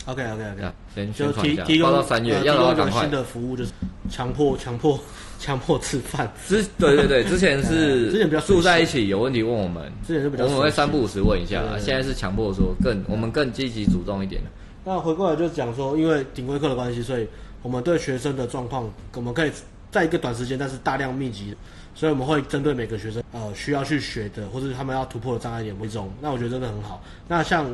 [0.04, 3.00] ，OK OK OK，先就提提供到三月，要的话赶快。
[3.00, 3.72] 新的服务就是
[4.10, 5.00] 强迫强迫
[5.40, 6.30] 强迫吃饭。
[6.46, 14.42] 之对对对， 之前是之前比较住在一起，有问题问我们，之前是比较我们会三不五时问一下，现在是强迫说更我们更积极主动一点。
[14.84, 17.26] 那回过来就讲说，因为顶规课的关系，所以
[17.62, 19.50] 我们对学生的状况，我们可以
[19.90, 21.56] 在一个短时间，但是大量密集。
[21.92, 26.10] 所以我们会针对每个学生，呃，需要去学的，或者他们要突破的障碍点为重。
[26.22, 27.02] 那我觉得真的很好。
[27.28, 27.66] 那像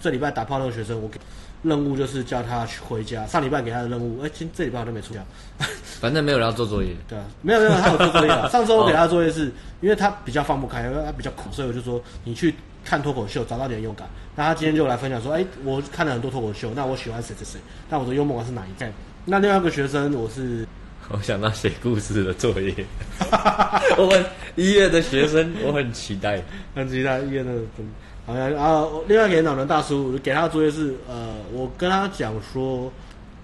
[0.00, 1.20] 这礼拜打炮那个学生，我给
[1.62, 3.24] 任务就是叫他去回家。
[3.26, 5.20] 上礼拜给他的任务，哎，今这礼拜好像没出家。
[6.00, 6.96] 反正没有人要做作业。
[7.06, 8.28] 对啊，没有没有，他有做作业。
[8.48, 14.08] 上周我给他的作业是，因为他比较放不开，因为他比较苦，所以我就说你去看脱口秀，找到你的幽默感。
[14.34, 18.90] 那他今天就来分享说，哎，我看了很多脱口秀，那我喜欢谁谁谁，那我的幽默感是哪一个？
[19.26, 20.66] 那另外一个学生我是。
[21.08, 22.74] 我想到写故事的作业，
[23.96, 24.24] 我们
[24.56, 26.42] 一月的学生，我很期待，
[26.74, 27.52] 很期待一月的。
[28.26, 32.90] 好像啊，另外给老人大叔给他的作业是，呃，我跟他讲说，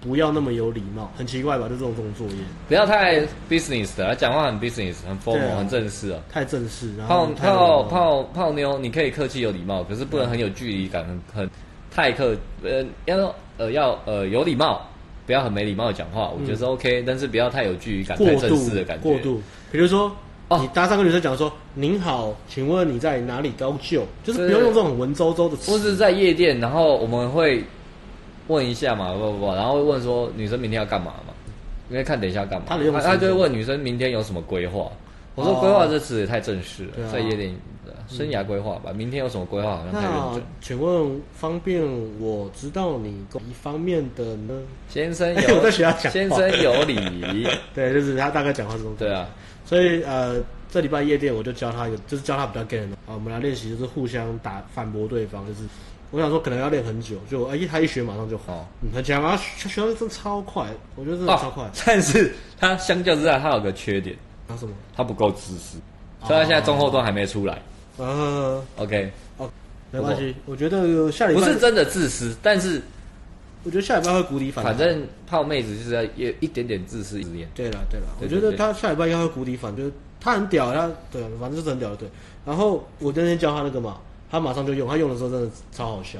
[0.01, 1.69] 不要那么有礼貌，很奇怪吧？
[1.69, 6.19] 就这种这种作业，不要太 business 的，他讲话很 business，很 formal，、啊、很正式啊。
[6.29, 11.49] 太正式，然后泡泡泡泡妞，你可以客气有礼貌，可是不能很有距离感，很很
[11.89, 14.85] 太客呃要呃要呃有礼貌，
[15.25, 19.03] 不要很没礼貌的讲话，我觉得是 OK，、嗯、但是不要太有距离感，太正式的感觉。
[19.03, 20.11] 过度，比如说。
[20.49, 25.71] 哦你搭上个女生讲说：“您好，请问你在哪里高就？”就是不要用这种很文绉绉的词。
[25.71, 27.63] 或是在夜店，然后我们会
[28.47, 31.33] 问一下嘛，不不不，然后会问说女生明天要干嘛嘛？
[31.89, 32.65] 因为看等一下干嘛。
[32.67, 34.91] 他他就会问女生明天有什么规划。
[35.33, 37.55] 我说规划这词也太正式了，哦、在夜店
[38.15, 38.91] 生涯规划吧。
[38.93, 39.77] 明天有什么规划？
[39.77, 40.43] 好像太认真。
[40.61, 41.81] 请问方便
[42.19, 44.53] 我知道你一方面的呢？
[44.87, 47.47] 先生有，欸、 我在学校讲先生有礼。
[47.73, 48.93] 对，就是他大概讲话这种。
[48.97, 49.27] 对啊。
[49.65, 55.47] 所以呃，这礼拜夜店我就教他一个，就是教他比较 gay 的啊，我们来练习，就是互相打反驳对方。
[55.47, 55.61] 就是
[56.11, 61.67] 我想说，可能要练很久，就哎，他一学马上就好，嗯，很强啊，学学的真的超快，我觉得真的超快。
[61.85, 64.15] 但是他相较之下，他有个缺点，
[64.47, 64.73] 他什么？
[64.95, 65.77] 他不够自私，
[66.23, 67.59] 所以他现在中后段还没出来。
[67.97, 69.49] 嗯，OK，哦，
[69.91, 72.81] 没关系，我觉得下礼拜不是真的自私，但是。
[73.65, 74.75] 我觉得下礼拜会谷底反弹。
[74.75, 77.47] 反正泡妹子就是要有一点点自私一点。
[77.55, 82.09] 对了对了，我觉得他下礼拜应该会谷底反，就是他很屌，他对，反正就是很屌的对。
[82.45, 86.19] 然后我那天教他那个嘛，他马上就用，他用的时候真的超好笑。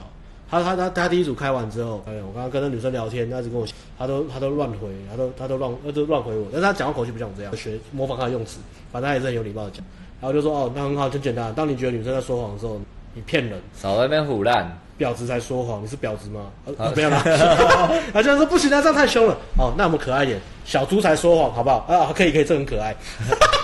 [0.49, 3.67] 他他他他第一组开完之后，哎，我刚刚跟那女生聊天，她一直跟我，
[3.99, 8.59] 她都她都乱回，她都她都乱她都乱回我，但是她讲话口气不像我这样，学模仿她的用词，
[8.89, 9.83] 反正她也是很有礼貌的讲。
[10.23, 11.53] 然后就说哦，那很好，很简单。
[11.53, 12.79] 当你觉得女生在说谎的时候，
[13.13, 14.79] 你骗人，少在那边唬烂。
[14.97, 16.45] 婊子才说谎，你是婊子吗？
[16.77, 17.21] 啊，没有啦。
[18.13, 19.37] 他就说不行啊，这样太凶了。
[19.57, 21.79] 哦，那我们可爱一点，小猪才说谎，好不好？
[21.89, 22.95] 啊，可以可以，这很可爱。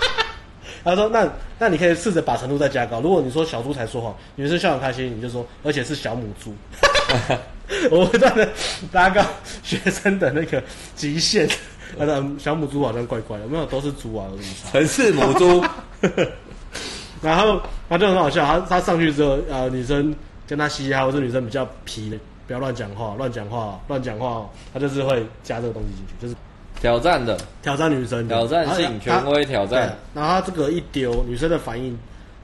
[0.84, 1.26] 他说那
[1.58, 3.00] 那你可以试着把程度再加高。
[3.00, 6.54] 如果你说小猪才说谎，女生笑很开心，你就说而且是小母猪。
[7.90, 8.46] 我不断的
[8.92, 9.24] 拉高
[9.62, 10.62] 学生的那个
[10.94, 11.48] 极限。
[11.98, 14.26] 他说小母猪好像怪怪的，没有都是猪啊，
[14.70, 15.64] 全是母猪。
[17.22, 20.14] 然后他就很好笑，他他上去之后，呃，女生。
[20.50, 26.34] 跟他嘻嘻哈，或者女生比较皮的，不要乱讲话，乱讲话，乱讲话，他就是会加这个东西进去，就是
[26.80, 29.96] 挑战的，挑战女生，挑战性权威挑战。
[30.12, 31.96] 然后他这个一丢，女生的反应，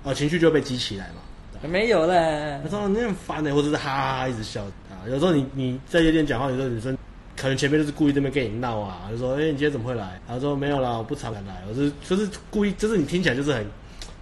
[0.04, 1.68] 呃，情绪就被激起来嘛。
[1.68, 5.02] 没有嘞，他说你很烦呢，或者是哈哈哈一直笑啊。
[5.08, 6.96] 有时候你你在夜店讲话，有时候女生
[7.36, 10.20] 可能前面就是故意这边跟你闹啊，就说哎、欸，你今天怎么会来？
[10.28, 13.66] 他说没有啦，我不常来，我是就是故意，就是你听起来就是很。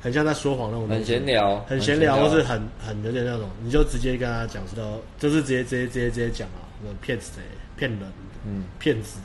[0.04, 6.60] 很像在说谎那种，很闲聊，很闲聊，或是很很有点那种，你就直接跟他讲知道，就是直接直接直接直接讲啊，
[7.00, 7.40] 骗子
[7.74, 8.00] 骗人，
[8.46, 9.18] 嗯，骗子，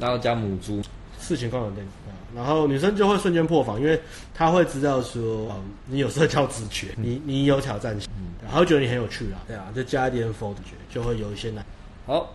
[0.00, 0.82] 然后加母猪，
[1.20, 1.86] 事情况有点，
[2.34, 4.00] 然后女生就会瞬间破防，因为
[4.34, 5.54] 她会知道说，
[5.86, 11.64] 你有社交直觉，你你有挑战性，嗯，然后觉得你很有趣啊，对啊，就加一点否决，就会有一些难。
[12.06, 12.34] 好，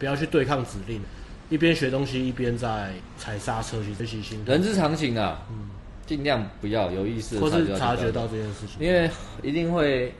[0.00, 1.00] 不要去对抗指令，
[1.48, 5.70] 一边学东西一边在踩刹车去学习新，人之常情啊，嗯。
[6.06, 9.10] 尽量不要有意识，或是察觉到这件事情，因为
[9.42, 10.12] 一定会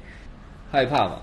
[0.71, 1.19] 害怕嘛，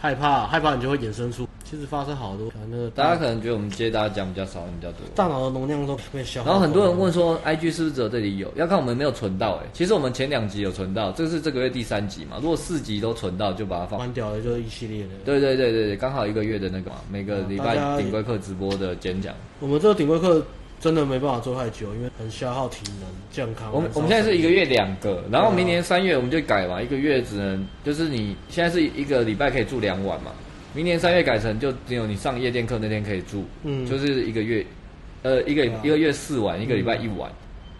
[0.00, 2.52] 害怕害怕，你就会衍生出，其实发生好多。
[2.70, 6.50] 那个大家可能觉得我们接大家讲比较少，比较多，大脑的容量都被消耗。
[6.50, 8.52] 然后很多人问说，IG 是不是只有这里有？
[8.54, 9.66] 要看我们没有存到哎。
[9.72, 12.38] 其实我们前两集有存到，这是这个月第三集嘛。
[12.40, 13.98] 如果四集都存到，就把它放。
[13.98, 15.10] 关掉了就是一系列的。
[15.24, 19.34] 对对对对对，刚好一个月的那个嘛，每个礼拜顶规课直播的简讲。
[19.58, 20.46] 我们这个顶规课。
[20.78, 23.72] 真的没办法做太久，因为很消耗体能、健康。
[23.72, 30.30] 我们我们现在是一个月两个，然后明年三月我们就改嘛，一个月只能就是你现在是一个礼拜可以住两晚嘛，
[30.74, 34.64] 明年三月改成就只有你上夜店课那天可以住，嗯，就是一个月，
[35.22, 37.30] 呃，一个一个月四晚，一个礼拜一晚。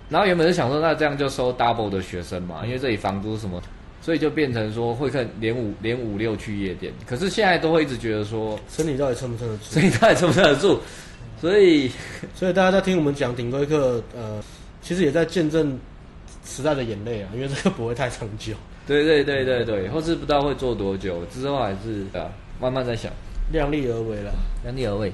[0.09, 3.61] 然后原本是想说，那这样就收 double 的学生嘛，因为这里房租什么，
[4.01, 6.93] 所以就变成说会看连五连五六去夜店。
[7.05, 9.65] 可是现在都会一直觉得说，身体到底撑不撑得住？
[9.71, 10.81] 身体到底撑不撑得住？
[11.47, 11.89] 所以，
[12.35, 14.43] 所以大家在听我们讲顶规课，呃，
[14.83, 15.79] 其实也在见证
[16.45, 18.53] 时代的眼泪啊，因为这个不会太长久。
[18.85, 22.27] 对对对对对，或是不知道会做多久，之后还是啊，
[22.61, 23.13] 慢慢在想，
[23.53, 24.33] 量力而为了，
[24.65, 25.13] 量力而为。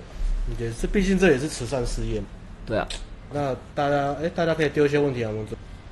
[0.59, 2.19] 也是，毕竟这也是慈善事业。
[2.65, 2.89] 对啊，
[3.31, 5.47] 那大家，哎，大家可以丢一些问题啊，我们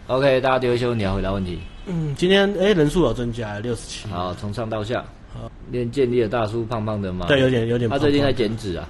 [0.07, 1.61] OK，大家丢一些问题啊回答问题。
[1.85, 4.09] 嗯，今天哎人数有增加，六十七。
[4.09, 5.05] 好，从上到下。
[5.33, 7.26] 好，练健力的大叔胖胖的吗？
[7.29, 7.98] 对，有点有点胖胖。
[7.98, 8.88] 他最近在减脂啊。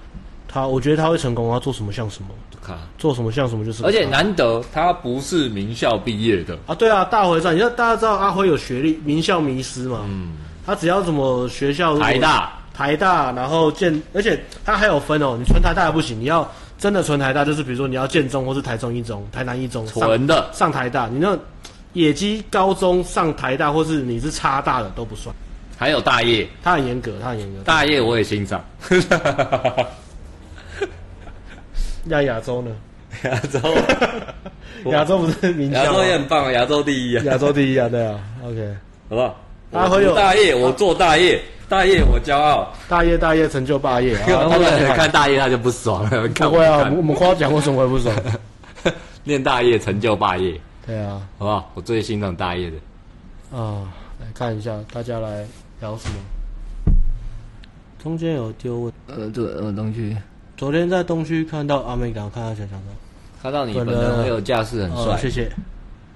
[0.52, 3.84] 他，我觉得他会成功，他做什么像什么，看做什么像什么就是。
[3.84, 10.00] 而且难得他不是名校毕业的啊，对啊，大回转，你知道大家知道阿辉有学历，名校迷失嘛？
[10.08, 10.32] 嗯，
[10.66, 21.38] 他只要什么学校，台大，台大，然后建，而且他还有分哦，你纯台大还不行，你要真的纯台大，就是比如说你要建中或是台中一中、台南一中，纯的上台大，你那
[21.92, 25.32] 野鸡高中上台大，或是你是差大的都不算。
[25.76, 27.62] 还有大业，他很严格，他很严格。
[27.64, 28.62] 大业我也欣赏。
[32.04, 32.70] 那亚洲呢？
[33.24, 33.58] 亚洲，
[34.90, 35.82] 亚洲不是名校？
[35.84, 38.74] 亚洲也很棒啊，亚洲第一啊，亚洲第一啊，对啊，OK，
[39.08, 39.36] 好不好？
[39.72, 44.12] 阿辉有大业，我做大业，大业我骄傲，大业大业成就霸业。
[44.26, 44.58] 然后
[44.94, 48.14] 看大业他就不爽了， 不会啊，我们夸奖为什么会不爽？
[49.24, 51.70] 念大业成就霸业，对啊，好不好？
[51.74, 53.56] 我最欣赏大业的。
[53.58, 53.82] 啊，
[54.20, 55.44] 来看一下大家来
[55.80, 56.14] 聊什么。
[58.02, 60.16] 中间有丢问，呃，对，呃，东区。
[60.60, 62.90] 昨天在东区看到阿美港，看到小强哥，
[63.42, 65.16] 看到你本人很有架势，很帅。
[65.16, 65.50] 谢谢。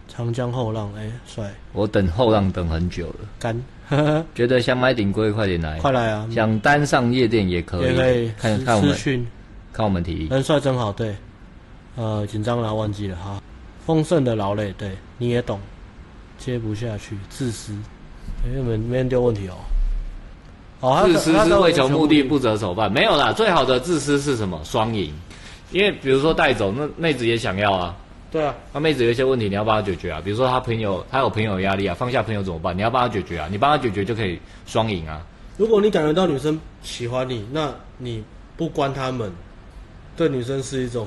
[0.07, 1.51] 长江后浪，哎，帅。
[1.73, 3.59] 我等后浪等很久了，干。
[4.35, 6.29] 觉得想买顶规，快点来，快来啊！
[6.31, 9.27] 想单上夜店也可以，也可以看看我们，
[9.73, 10.29] 看我们体力。
[10.29, 11.17] 很帅真好，对。
[11.97, 13.41] 呃，紧张了，忘记了哈。
[13.87, 15.59] 丰盛的劳累，对，你也懂。
[16.37, 17.73] 接不下去，自私。
[18.45, 19.55] 哎，没没人丢问题哦。
[21.07, 23.33] 自私是为求目的不择手段，没有啦。
[23.33, 24.61] 最好的自私是什么？
[24.65, 25.13] 双赢。
[25.73, 27.97] 因为比如说带走，那妹子也想要啊。
[28.31, 30.21] 对啊，那妹子有一些问题，你要帮她解决啊。
[30.25, 32.77] 比如说她朋友，她有朋友压力啊，放下朋友怎么办？
[32.77, 33.49] 你要帮她解决啊。
[33.51, 35.25] 你帮她解决就可以双赢啊。
[35.57, 38.23] 如果你感觉到女生喜欢你，那你
[38.57, 39.33] 不关他们，
[40.17, 41.07] 对女生是一种，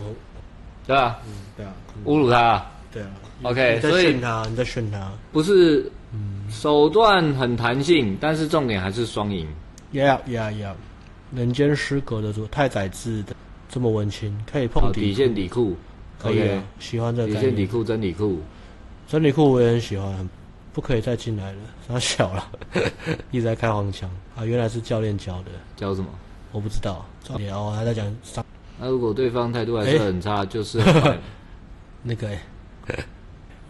[0.86, 1.74] 对啊，嗯，对啊，
[2.06, 3.10] 侮辱她，对啊。
[3.44, 5.92] OK，所以你在炫她，你在炫她，不是，
[6.50, 9.46] 手段很弹性，但是重点还是双赢。
[9.94, 10.74] Yeah, yeah, yeah。
[11.36, 13.36] 人间失格的主太宰治的
[13.70, 15.76] 这么温情，可以碰底线底裤，
[16.20, 16.64] 可以啊。
[16.80, 18.40] 喜欢这个底线底裤真底裤，
[19.08, 20.28] 真底裤我也很喜欢。
[20.74, 22.52] 不可以再进来了， 他小了，
[23.32, 24.46] 一直在开黄腔啊！
[24.46, 26.08] 原来是教练教的，教什么？
[26.52, 27.04] 我不知道。
[27.24, 28.46] 教练哦，还在讲上。
[28.80, 30.80] 那如果对方态度还是很差， 就是
[32.04, 32.30] 那个。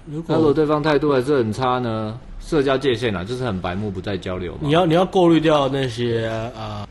[0.05, 2.19] 如果如果对方态度还是很差呢？
[2.47, 4.59] 社交界限啊，就是很白目，不再交流嘛。
[4.61, 6.87] 你要你要过滤掉那些啊、呃，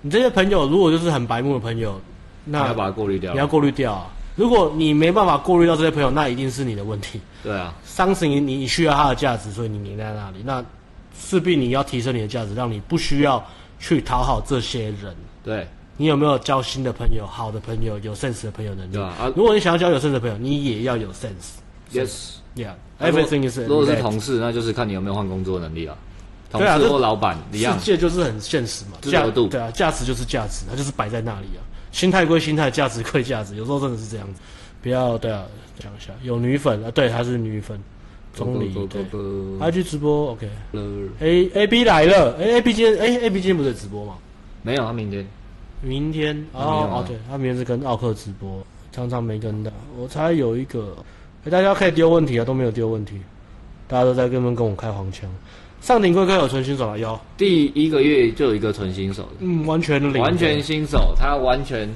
[0.00, 2.00] 你这些朋友如果就是很白目的朋友，
[2.44, 3.32] 那你要把它过滤掉。
[3.32, 4.10] 你要过滤掉啊！
[4.34, 7.20] 如果你没办法过滤掉这些朋友，那一定是你的问题。
[7.40, 10.64] 对啊，当时你你需要他的价值，所以你黏在那里，那
[11.16, 13.40] 势必你要提升你的价值，让你不需要
[13.78, 15.14] 去讨好这些人。
[15.44, 18.94] 对，你有没有交新的朋友、好的朋友、有 sense 的朋友能力？
[18.94, 21.61] 对啊，啊如果你想要交有 sense 的朋友，你也要有 sense。
[21.92, 22.32] Yes。
[22.54, 23.58] Yeah, everything is。
[23.58, 25.96] 如果是同事，那就是看你有没有换工作能力啊。
[26.50, 27.78] 同事或老板一样。
[27.78, 31.64] 世界就是很现实嘛，价度对啊，价值就是价值，它就是摆在那里啊。
[31.92, 34.40] 心态归心态，价值归价值，有时候真的是这样子。
[34.82, 35.44] 不要对啊，
[35.78, 37.80] 讲一下有女粉啊，对，她是女粉。
[38.34, 39.02] 总理对。
[39.58, 40.48] 他去直播，OK。
[41.20, 44.14] A A B 来了，哎，A B 今天哎，A B 今天不是直播吗？
[44.62, 45.26] 没有，他明天。
[45.80, 49.72] 明天哦哦，对，他明天是跟奥克直播，常常没跟的。
[49.98, 50.96] 我猜有一个。
[51.44, 53.14] 欸、大家可以丢问题啊，都没有丢问题，
[53.88, 55.28] 大家都在跟跟跟我开黄腔。
[55.80, 57.18] 上顶规格有纯新手了，有。
[57.36, 61.92] 第一个月就有一个纯新手，嗯，完全零，完全新手，他完全，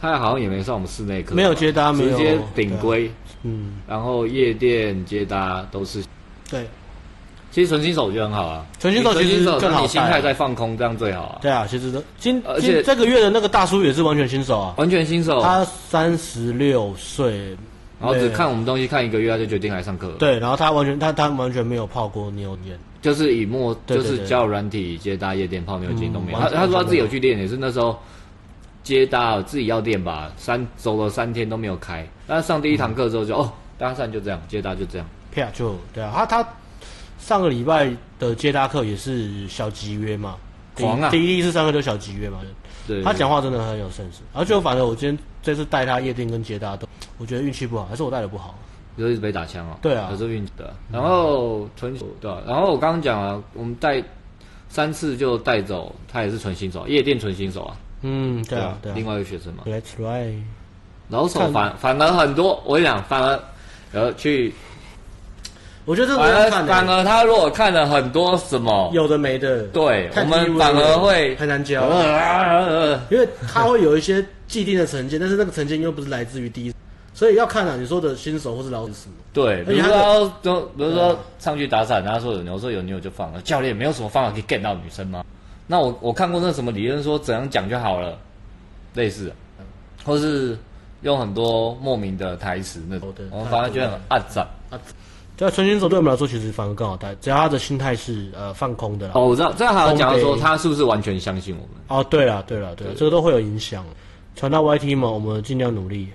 [0.00, 2.10] 他好像也没上我们室内课，没有接搭，没有。
[2.12, 3.10] 直接顶规，
[3.42, 6.02] 嗯，然后夜店接搭都是，
[6.50, 6.66] 对，
[7.50, 12.02] 其实纯新手我觉得很好啊，纯新手其实更好，你心态在放空，这样最好啊，对啊，其实都。
[12.18, 17.54] 今而且这个月的那个大叔也是完全新手啊，完全新手，他三十六岁。
[18.04, 20.10] 然后只看我们东西看一个月，他就决定来上课。
[20.18, 26.38] 对，然后他完全他他完全没有泡过妞练，就是以墨就是交友软体接搭夜店泡妞经都没有。
[26.38, 27.98] 他他说他自己有去练，也是那时候
[28.82, 32.06] 接搭自己要练吧，三走了三天都没有开。
[32.26, 35.06] 但是上第一堂课之后就哦，搭讪就这样，接搭就这样。
[35.32, 36.48] 啪就对啊，他他
[37.18, 40.36] 上个礼拜的接搭课也是小集约嘛，
[40.74, 41.10] 狂啊！
[41.10, 42.40] 第一次上课就小集约嘛。
[42.86, 48.54] 对，他讲话真的很有 sense，而且我反正我今天这次带他夜店跟接搭都，我觉得运气不好，还是我带的不好，
[48.98, 49.78] 就一直被打枪啊。
[49.80, 50.74] 对啊，可是运气的。
[50.92, 54.02] 然后纯对，然后我刚刚讲啊，我们带
[54.68, 57.76] 三次就带走，他也是纯新手，夜店纯新手啊。
[58.02, 58.94] 嗯，对啊，对啊。
[58.94, 59.62] 另外一个学生嘛。
[59.66, 60.42] Let's right。
[61.08, 63.42] 老手反反而很多，我跟你讲，反而
[63.92, 64.52] 然后去。
[65.86, 71.82] 我觉得这反而反而他如果看了很多什么有的没的，对，我们反而会很难教，
[73.10, 76.74] 因为他会有一些既定的成见，但是那个成见又不是来自于第一，
[77.12, 78.94] 所以要看啊，你说的新手或是老手。
[79.34, 83.40] 对，比如说就比如说上去打伞，他说有牛，说有牛就放了。
[83.42, 85.22] 教练没有什么方法可以 get 到女生吗？
[85.66, 88.16] 那我我看过那什么理论说怎样讲就好了，
[88.94, 89.30] 类似，
[90.02, 90.56] 或是
[91.02, 94.46] 用很多莫名的台词那种，我们反而觉得很暗赞。
[95.36, 99.12] 这纯新手对我们来说其实反而更好带，只要他的心态是呃放空的啦。
[99.16, 101.70] 哦，我知道，这样还要讲说他是不是完全相信我们？
[101.88, 103.84] 哦，对了，对了，对了，这个都会有影响。
[104.36, 106.08] 传到 YT 嘛，我们尽量努力，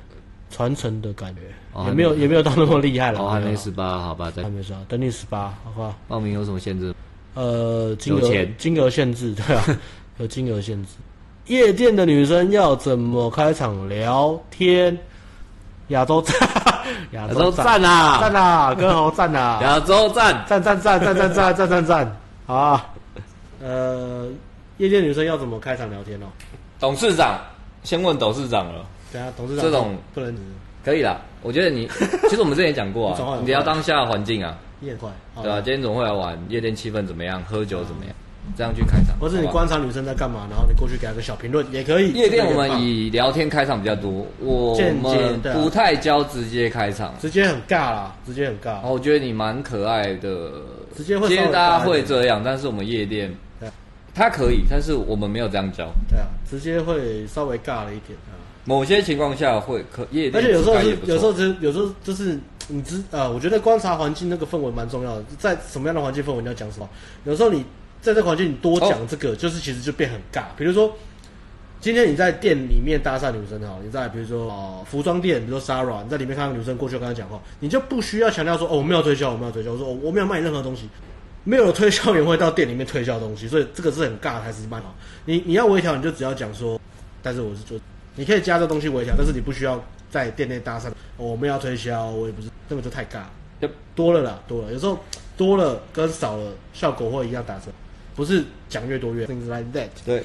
[0.49, 1.41] 传承的感觉
[1.85, 3.19] 也没有也没有到那么厉害了。
[3.19, 5.93] 哦，还没十八，好吧，还没十八，等你十八，好不好？
[6.07, 6.93] 报名有什么限制？
[7.35, 9.63] 呃，金额金额限制， 对啊，
[10.17, 10.89] 有金额限制。
[11.47, 14.97] 夜店的女生要怎么开场聊天？
[15.93, 16.35] 亚洲站，
[17.11, 22.85] 亚洲站啊，站啊，歌喉站啊，亚洲站，站站站站站站站站站，好啊。
[23.61, 24.27] 呃，
[24.77, 26.27] 夜店女生要怎么开场聊天哦？
[26.79, 27.39] 董事长，
[27.83, 28.85] 先问董事长了。
[29.11, 30.33] 对啊，董事长这种不能，
[30.85, 31.17] 可以啦。
[31.41, 31.89] 我觉得你，
[32.29, 35.09] 其实我们之前也讲过啊，你要当下的环境啊，夜快，
[35.41, 37.41] 对啊，今天总会来玩，夜店气氛怎么样？
[37.43, 38.13] 喝酒怎么样？
[38.57, 42.11] 这样去开场，或者你观察女生在干嘛，然后你过去给她个小评论也可以。
[42.11, 48.81] 夜店我们以聊天开场比较多，我们不太教直接开场，直接很尬啦，直接很尬。
[48.85, 50.51] 我觉得你蛮可爱的，
[50.95, 53.33] 直接会，其实大家会这样，但是我们夜店，
[54.13, 55.87] 他可以，但是我们没有这样教。
[56.09, 58.35] 对啊，直接会稍微尬了一点啊。
[58.65, 62.37] 某些情况下会可夜店，而且有时候是有时候是有时候就是
[62.67, 66.89] 你知啊，我觉得观察环境那个氛围蛮重要的，在什么样的环境氛围你要讲什么，
[67.23, 67.63] 有时候你。
[68.01, 70.45] 在这个环境，你多讲这个，就是其实就变很尬。
[70.57, 70.95] 比如说，
[71.81, 80.89] 今天你在店里面搭讪女生哈，你在比如说哦服装店，比如说 Sara，你在里面看到女生过去跟她讲话，你就不需要强调说哦我没有推销，我没有推销，我说哦我没有卖你任何东西，
[81.43, 84.95] 没有推销员会到店里面推销东西，所以这个是很尬还是蛮好。
[85.25, 86.79] 你你要微调，你就只要讲说，
[87.21, 87.77] 但是我是做，
[88.15, 90.87] 你可以加这东西微调，但是你不需要在店内搭讪。
[91.17, 93.23] 哦，我们要推销，我也不是，这个就太尬，
[93.61, 94.97] 就多了啦，多了，有时候
[95.35, 97.65] 多了跟少了效果会一样打折。
[98.19, 99.87] 不是讲越多越 things like that。
[100.05, 100.19] 对，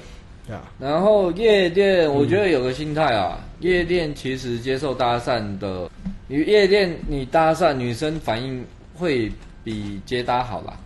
[0.52, 0.66] 啊。
[0.80, 5.88] 然后夜店，我觉得有个心态啊，嗯、夜店其实接受搭讪的，
[6.26, 8.66] 你夜店你搭讪女生反应
[8.96, 9.30] 会
[9.62, 10.76] 比接搭好啦。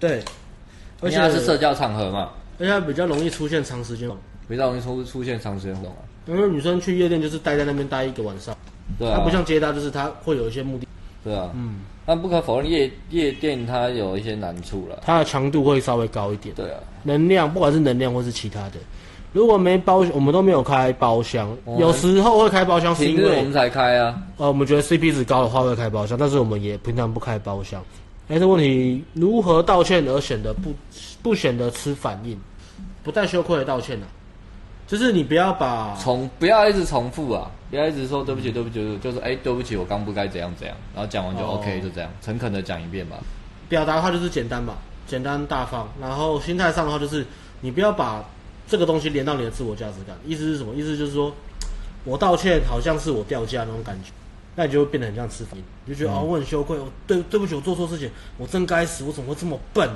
[0.00, 0.22] 对，
[1.02, 4.10] 而且它是社交场合嘛，而且比较容易出现长时间，
[4.48, 6.00] 比较容易出出现长时间活动啊。
[6.26, 8.56] 因为女生去夜店就是待在那边待一个晚上，
[8.98, 10.88] 对啊，她不像接搭，就是她会有一些目的。
[11.22, 11.80] 对啊，嗯。
[12.06, 16.54] 但不可否认，夜夜店它有一些难处了，它的强度会稍微高一点。
[16.54, 18.76] 对啊，能量不管是能量或是其他的，
[19.32, 24.22] 如果没包，我们都没有开包厢，有时候会开包厢，是因为我们才开啊。
[24.36, 27.82] 呃，我们觉得 CP 值高的话会开包厢，但是我们也平常不开包厢。
[28.28, 30.72] 哎，这问题如何道歉而显得不
[31.22, 32.38] 不显得吃反应，
[33.02, 34.14] 不带羞愧的道歉呢、啊？
[34.86, 43.16] 就是你不要把重不要一直重复啊，不要一直说对不起对不起，就是哎对不起，我刚不该怎样怎样，然后讲完就 OK，就这样，诚恳的讲一遍吧。
[43.68, 44.76] 表达的话就是简单吧，
[45.06, 47.26] 简单大方，然后心态上的话就是
[47.62, 48.24] 你不要把
[48.68, 50.16] 这个东西连到你的自我价值感。
[50.24, 50.72] 意思是什么？
[50.74, 51.34] 意思就是说
[52.04, 54.12] 我道歉好像是我掉价那种感觉，
[54.54, 58.08] 那你就会变得很像吃饭，你就觉得啊、嗯哦、我很羞愧，我对对不起，我做错事情，
[58.38, 59.90] 我真该死，我怎么会这么笨？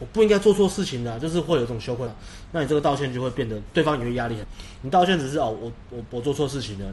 [0.00, 2.08] 我不应该做错事情的、啊，就是会有这种羞愧。
[2.50, 4.44] 那你这个道歉就会变得对方也会压力很。
[4.80, 6.86] 你道歉只是哦，我我我做错事情了，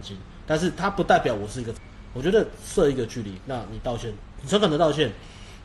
[0.45, 1.73] 但是它不代表我是一个。
[2.13, 5.11] 我觉得设一个距离，那你道歉，你诚恳的道歉，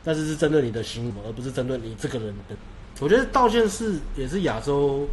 [0.03, 2.55] 但是是针对你的行为，而不是针对你这个人的。
[2.99, 5.07] 我觉得道歉是也是亚洲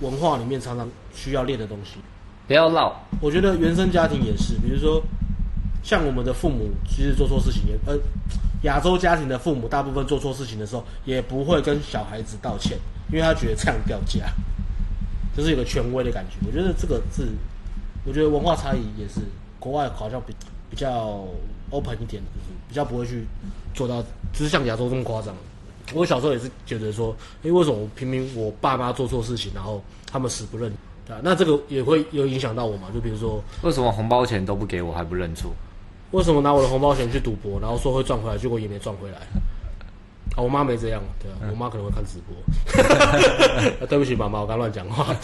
[0.00, 1.98] 文化里面常常需要练的东西。
[2.46, 2.94] 不要闹。
[3.20, 5.02] 我觉得原生家庭也是，比如说
[5.82, 7.98] 像我们的父母，其实做错事情也呃。
[8.62, 12.78] 亚洲家庭的父母大部分做错事情的时候，也不会跟小孩子道歉，
[13.10, 14.26] 因为他觉得这样掉价，
[15.36, 16.36] 就是有个权威的感觉。
[16.46, 17.28] 我觉得这个是，
[18.04, 19.20] 我觉得文化差异也是，
[19.58, 20.34] 国外好像比
[20.70, 21.24] 比较
[21.70, 23.26] open 一点，就是比较不会去
[23.74, 24.02] 做到，
[24.32, 25.34] 只是像亚洲这么夸张。
[25.94, 30.72] 我小时候也是觉得说，诶，为什么我明明我爸妈做错事情，然后他们死不认，
[31.04, 31.20] 对吧？
[31.22, 32.88] 那这个也会有影响到我嘛？
[32.94, 35.52] 就比如说，为什么红包钱都不给我，还不认错？
[36.12, 39.18] 为什么拿我的红包钱去赌博，然后说会赚回来，结果也没赚回来？
[40.34, 42.34] 啊，我妈没这样，对啊，我妈可能会看直播。
[43.80, 45.14] 啊、 对不起，妈妈，我刚乱讲话，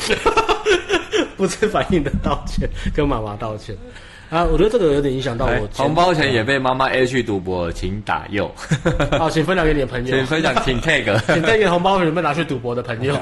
[1.37, 3.75] 不知反应的道歉，跟妈妈道歉。
[4.29, 5.69] 啊，我觉得这个有点影响到我。
[5.75, 8.51] 红包钱也被妈妈 A 去赌博，请打右。
[9.19, 10.15] 好，请分享给你的朋友。
[10.15, 13.19] 请分享，请 tag，请 tag 红包有没有拿去赌博的朋友。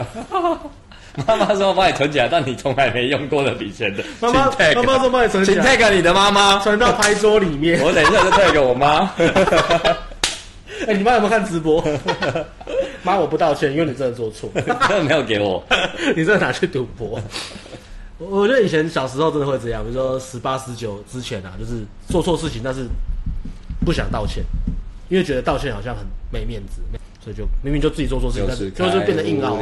[1.26, 4.04] 妈妈说帮你存起来，但你从来没用过的笔钱的。
[4.20, 7.80] 妈妈，妈妈说帮你存起来，请 tag 你的妈妈，存到牌桌里面。
[7.82, 9.10] 我等一下就 tag 我妈。
[10.86, 11.82] 哎、欸，你妈有没有看直播？
[13.02, 15.64] 妈，我不道歉，因为你真的做错，真的没有给我，
[16.14, 17.18] 你真的拿去赌博。
[18.18, 22.86] 我我觉得以前小时候真的会这样，比如说十八、十九之前啊，就是做错事情，但是
[23.86, 24.44] 不想道歉，
[25.08, 26.82] 因为觉得道歉好像很没面子。
[27.26, 29.56] 所以就明明就自己做错事情，就是就是变得硬凹。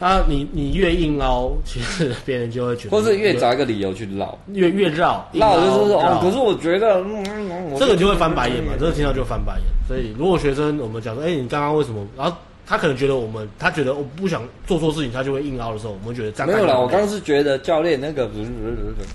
[0.00, 9.62] 啊，你你越硬凹，其实 别人就会觉得，或是越找一个理由去绕，越越绕绕就是说哦，可是我觉得，嗯，这个就会翻白眼嘛，这个听到就会翻白眼。
[9.86, 12.04] 所以如果学生我们讲说，哎，你刚刚为什么？
[12.16, 12.36] 然后
[12.66, 16.52] 他可能觉得我们，他觉得我不想做错事情，他就会硬凹的时候，我们觉得这样。
[16.52, 19.08] 没有啦，我刚刚是觉得教练那个不是不是不是，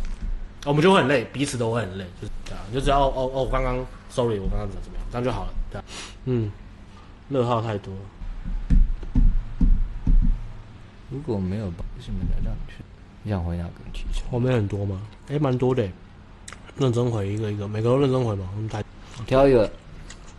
[0.65, 2.61] 我们就会很累，彼此都会很累，就是这样。
[2.71, 3.75] 你就只要哦哦，我刚刚
[4.09, 5.81] sorry，我刚刚怎么怎么样，这样就好了，对，
[6.27, 6.49] 嗯。
[7.31, 7.93] 乐号太多，
[11.09, 12.83] 如果没有，为什么来让你去？
[13.23, 14.25] 你想回哪个气球？
[14.29, 15.01] 后面很多吗？
[15.29, 15.87] 哎，蛮多的。
[16.77, 18.49] 认真回一个一个，每个都认真回嘛。
[18.55, 18.83] 我们才
[19.25, 19.69] 挑一个，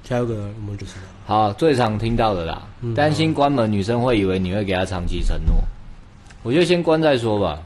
[0.02, 1.52] 挑一个，我们就是好。
[1.52, 5.62] 最常听到的啦，嗯、担心关门，女生会以为你会给她长期承诺。
[6.42, 7.62] 我觉得先关再说吧，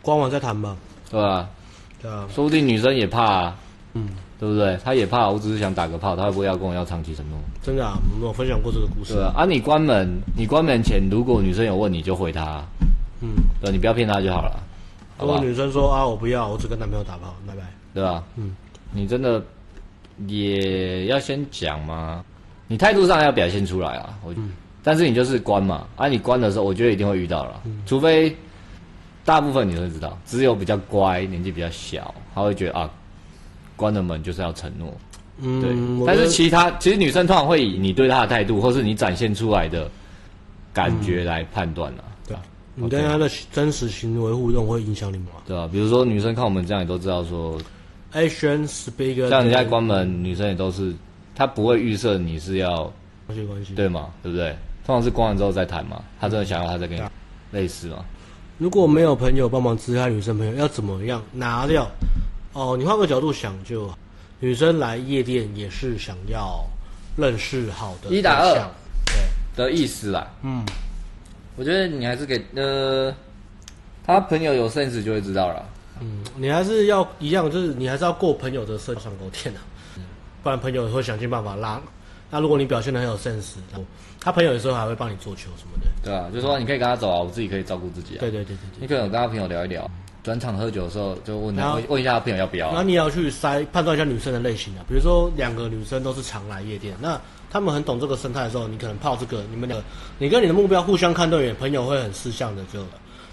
[0.00, 0.76] 关完再谈吧，
[1.10, 1.48] 对吧？
[2.00, 3.56] 对啊，说不定女生也怕、啊，
[3.94, 4.08] 嗯，
[4.38, 4.78] 对不对？
[4.84, 7.38] 他也怕，我只是想打个炮，他会不会要跟我要长期承诺？
[7.62, 9.14] 真的啊，我们有分享过这个故事。
[9.14, 12.62] 对啊，啊，你关门，你关门前，如果女生有问你就回她，
[13.20, 13.30] 嗯，
[13.60, 14.60] 对，你不要骗她就好了。
[15.18, 17.62] 如果女生说啊，我不要，我只跟男朋友打炮，拜拜。
[17.92, 18.22] 对吧？
[18.36, 18.54] 嗯，
[18.92, 19.42] 你真的
[20.26, 22.24] 也要先讲吗？
[22.68, 24.14] 你态度上要表现出来啊！
[24.22, 24.50] 我，嗯、
[24.84, 28.36] 但是你就是关嘛，啊，你关的时候，我觉得一定会遇到了，嗯、除非
[29.24, 32.90] 大部分女生知道，只有比较乖、年纪比较小，她会觉得啊，
[33.78, 34.94] 关了门就是要承诺。
[35.40, 36.06] 嗯，对。
[36.06, 39.88] 但是其他其实女生通常会以你对她的态度，或是你展现出来的
[40.74, 42.04] 感觉来判断啊。
[42.26, 42.42] 对啊，
[42.74, 45.30] 你跟她的真实行为互动会影响你吗？
[45.46, 47.58] 对啊，比如说女生看我们这样，也都知道说。
[48.14, 50.94] Action speaker，像人家关门，女生也都是，
[51.34, 52.90] 她不会预设你是要
[53.26, 54.08] 关系关系，对吗？
[54.22, 54.56] 对不对？
[54.86, 57.02] 通常是关完之后再谈嘛，她真的想要，她再跟你
[57.52, 58.02] 类似嘛。
[58.56, 61.86] 如果没有朋友帮忙支开女生朋友，要怎么样拿掉？
[62.52, 63.94] 哦，你换个角度想就，就
[64.40, 66.64] 女生来夜店也是想要
[67.16, 68.54] 认识好的一打二
[69.54, 70.26] 对的意思啦。
[70.42, 70.64] 嗯，
[71.56, 73.14] 我觉得你还是给呃，
[74.04, 75.64] 他朋友有 sense 就会知道了。
[76.00, 79.60] 嗯，你还是要一样，就是你还是要过朋友的社交上勾天的，
[79.96, 80.04] 嗯、
[80.42, 81.80] 不然朋友也会想尽办法拉。
[82.30, 83.54] 那如果你表现的很有 sense，
[84.20, 85.88] 他朋友有时候还会帮你做球什么的。
[86.04, 88.20] 对啊，就是说你可以跟他走啊，我自己可以照顾自己啊。
[88.20, 89.90] 对对对对，对，你可能跟他朋友聊一聊，
[90.28, 92.70] 转场喝酒的时候就问他后问一下他朋友要不要、啊。
[92.70, 97.18] 然后你也要去筛判断一下女生的类型啊，比如说两个女生都是常来夜店，那
[97.50, 99.82] 他们很懂这个生态的时候，你可能泡这个，你们的
[100.18, 102.80] 你跟你的目标互相看对眼，朋友会很识相的就。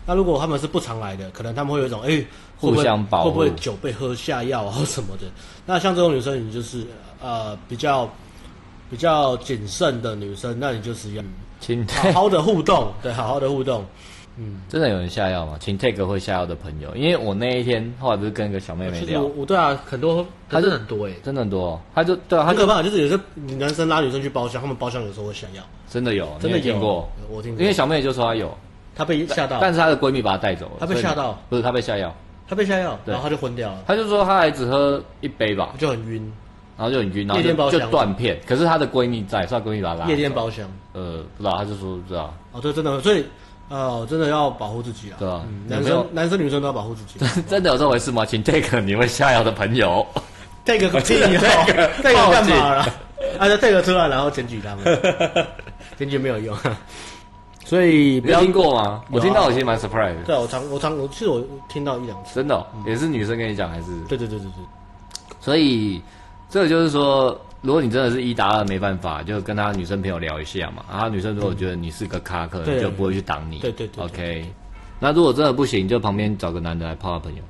[0.08, 2.24] 那如果他们是不常来的，可能他们会有一种哎，
[2.58, 5.24] 互相保护，会不会酒被喝下药啊什么的？
[5.66, 6.86] 那像这种女生，你就是
[7.22, 8.10] 呃比较
[8.90, 11.24] 比较谨慎的女生，那你就是要
[11.60, 13.84] 请 好好的互动，对，好好的互动。
[14.38, 15.58] 嗯，真的有人下药吗？
[15.60, 23.20] 请 take 会下药的朋友，因为我那一天后来不是跟一个小妹妹聊，我我对啊，很多，他是很多哎，真的很多，他就对啊，很可怕，就是有些
[23.58, 28.56] 男生拉女生去包厢，他们包厢有时候会下药，真的有，真的听过，我听过，因为小妹妹就说她有。
[28.98, 30.72] 她被吓到，但是她的闺蜜把她带走了。
[30.80, 32.16] 她被吓到，不是她被下药，
[32.48, 33.84] 她被下药，然后她就昏掉了。
[33.86, 36.32] 她就说她还只喝一杯吧，就很晕，
[36.78, 38.40] 然后就很晕，然后就断片。
[38.48, 40.08] 可是她的闺蜜在，所以闺蜜把她拉。
[40.08, 42.34] 夜店包厢，呃，不知道，她就说不知道。
[42.54, 43.26] 哦，对，真的，所以，
[43.70, 45.16] 呃，真的要保护自己啊。
[45.20, 47.20] 对啊，男生、男生、女生都要保护自己。
[47.20, 48.26] 真 真的有这回事吗？
[48.26, 50.06] 请 take 你会下药的朋友
[50.66, 52.94] ，take 个屁，take take 干嘛了？
[53.40, 55.46] 啊，就 take 出来，然后检举他们，
[55.98, 56.56] 检举没有用。
[57.66, 59.02] 所以不要听过吗？
[59.12, 60.24] 我听到我其实蛮 surprise 的。
[60.26, 62.36] 对啊，我常我常我其实我听到一两次。
[62.36, 63.86] 真的，也是女生跟你讲还是？
[64.08, 64.64] 对对对对对。
[65.42, 66.00] 所以
[66.50, 67.36] 这个就是说，
[67.66, 70.86] 如果你真的是一打二没办法，就跟他女生朋友聊一下嘛。
[70.92, 73.60] 然后女生如果觉得你是个咖，可能就不会去挡你。
[73.60, 74.06] 对对对。
[74.06, 74.46] OK。
[75.00, 77.42] 那如果真的不行，就旁边找个男的来泡他朋友。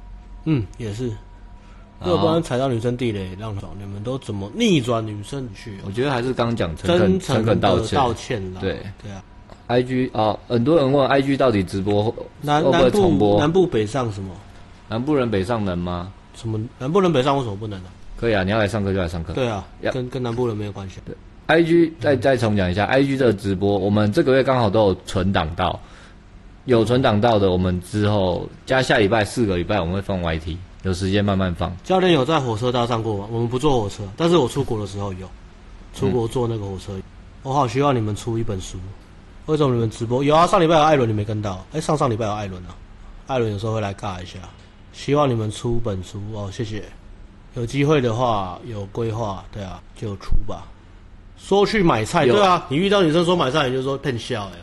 [0.46, 1.12] 嗯，也是。
[2.04, 5.78] 如果不然踩到女生地雷，让找你们都怎么逆转女生去？
[5.86, 8.62] 我觉得还是刚讲诚恳诚恳道歉道歉了。
[8.62, 9.22] 对对啊。
[9.68, 13.40] I G 啊，很多人问 I G 到底直播会不会重播？
[13.40, 14.32] 南部北上什么？
[14.88, 16.12] 南部人北上能吗？
[16.36, 17.90] 什么南部人北上为什么不能呢？
[18.18, 19.34] 可以啊，你要来上课就来上课。
[19.34, 21.00] 对啊，跟跟南部人没有关系。
[21.06, 21.16] 对
[21.48, 25.80] ，I G 再再重讲一下，I G 这个直播，我们这个月刚好都有存档到，
[26.66, 31.76] 有存档到的，我们之后加下礼拜四个礼拜我们会放 Y T，有时间慢慢放。
[31.84, 33.28] 教练有在火车搭上过吗？
[33.32, 35.30] 我们不坐火车，但是我出国的时候有，
[35.94, 36.94] 出国坐那个火车。
[37.44, 38.78] 我好希望你们出一本书。
[39.46, 40.48] 为什么你们直播有啊？
[40.48, 41.64] 上礼拜有艾伦，你没跟到？
[41.74, 42.74] 哎，上上礼拜有艾伦啊，
[43.28, 44.40] 艾伦有时候会来尬一下。
[44.92, 46.82] 希望你们出本书哦，谢谢。
[47.56, 50.64] 有机会的话，有规划，对啊，就出吧。
[51.38, 54.60] 说去买菜，对啊，你遇到女生说买菜，你就说骗笑哎，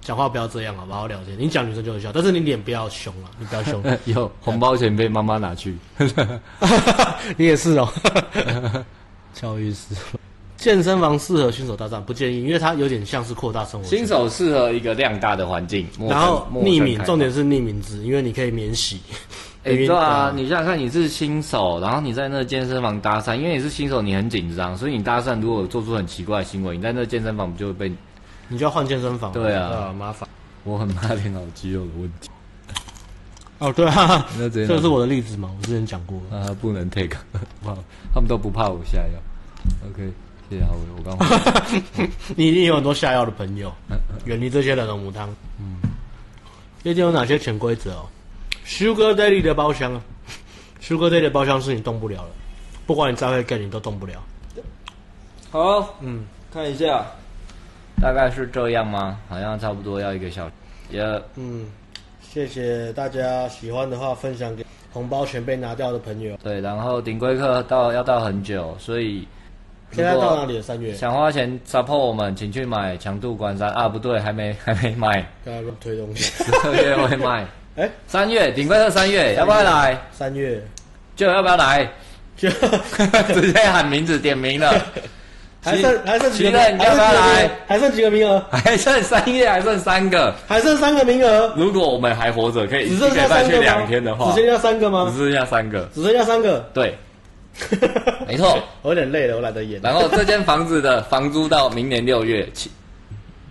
[0.00, 1.06] 讲话不要这样好不好？
[1.06, 3.82] 聊天，你讲女生就会笑，但是你脸不要凶啊，你不要凶。
[4.06, 5.76] 有红包钱被妈妈拿去，
[7.36, 7.88] 你也是哦，
[9.34, 9.94] 超意思。
[10.56, 13.88] 健身房适合新手搭讪，不建议，因为它有点像是扩大生活。
[13.88, 19.00] 新手适合一个量大的环境，然后匿名，重点是匿名制，因为你可以免洗。
[19.62, 27.92] 哎、欸，对啊，你想想看，你是新手，然后你在那个健身房搭讪，因为你是新手，你很紧张，所以你搭讪如果做出很奇怪的行为，你在那个健身房不就会被，
[28.48, 29.32] 你就要换健身房。
[29.32, 30.28] 对啊，啊麻烦。
[30.64, 32.30] 我很怕练好肌肉的问题。
[33.58, 36.18] 哦，对啊，那这是我的例子嘛，我之前讲过。
[36.30, 37.16] 啊，不能 take，
[38.14, 39.90] 他们都不怕我下药。
[39.90, 40.10] OK。
[40.48, 43.72] 谢谢啊，我我刚刚， 你一定有很多下药的朋友，
[44.24, 45.32] 远离这些人的母汤。
[45.60, 45.76] 嗯，
[46.82, 48.08] 最近有哪些潜规则哦？
[48.64, 50.02] Sugar Daddy 的包厢啊
[50.80, 52.30] ，Sugar Daddy 的包厢是你动不了了，
[52.86, 54.22] 不管你再会干，你都动不了。
[55.50, 57.04] 好，嗯，看一下，
[58.00, 59.18] 大概是这样吗？
[59.28, 60.52] 好像差不多要一个小时。
[60.90, 61.66] 也、yeah，嗯，
[62.20, 66.36] 谢谢大家，喜欢的话分享给红包全被拿掉的朋友。
[66.42, 69.26] 对，然后顶规课到要到很久，所以
[69.92, 70.62] 现在到哪里了？
[70.62, 70.94] 三月。
[70.94, 73.88] 想花钱 support 我们，请去买强度关山啊！
[73.88, 75.26] 不对，还没还没买。
[75.44, 76.22] 刚才乱推东西。
[76.44, 77.44] 十二月会卖。
[77.76, 79.98] 哎，三月顶规是三月，要不要来？
[80.12, 80.62] 三月
[81.16, 81.88] 就要不要来？
[82.36, 82.48] 就
[83.34, 84.74] 直接喊名字点名了。
[85.62, 86.58] 还剩还剩几个？
[86.70, 87.50] 你要不要来？
[87.66, 88.42] 还剩几个名额？
[88.50, 91.52] 还剩三月，还剩三个，还剩三个名额。
[91.54, 95.12] 如果我们还活着，可以只剩下三个两天的话，只剩下三个吗？
[95.14, 96.60] 只剩下三个，只剩下三个。
[96.72, 96.96] 对，
[98.26, 98.58] 没错。
[98.80, 99.78] 我有点累了，我懒得演。
[99.82, 102.70] 然后这间房子的房租到明年六月起，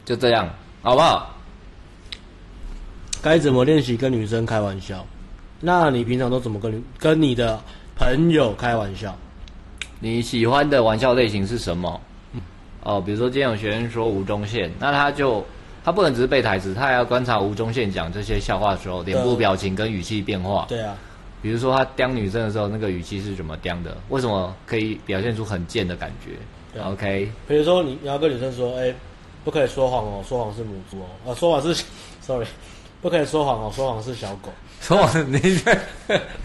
[0.03, 0.49] 就这样，
[0.82, 1.36] 好不好？
[3.22, 5.05] 该怎么练习跟女生开玩笑？
[5.59, 7.59] 那你平常都怎么跟你跟你的
[7.95, 9.15] 朋友开玩笑？
[9.99, 11.99] 你喜欢的玩笑类型是什么？
[12.84, 15.43] 哦，比如说今天有学生说吴宗宪，那他就
[15.84, 20.65] 他不能只是背台词，他还要观察吴宗宪讲这些笑话的时候，脸部表情跟语气变化。
[20.70, 20.95] 对啊，
[21.41, 23.97] 比如说他刁女生的时候，那个语气是怎么刁的？
[24.07, 26.32] 为什么可以表现出很贱的感觉
[26.74, 27.30] 对？OK。
[27.49, 28.95] 比如说你你要跟女生说，哎，
[29.43, 31.84] 不可以说谎哦，说谎是母猪哦，啊，说谎是，
[32.22, 32.45] sorry，
[33.01, 34.51] 不可以说谎哦，说谎是小狗。
[34.81, 35.39] 说谎， 你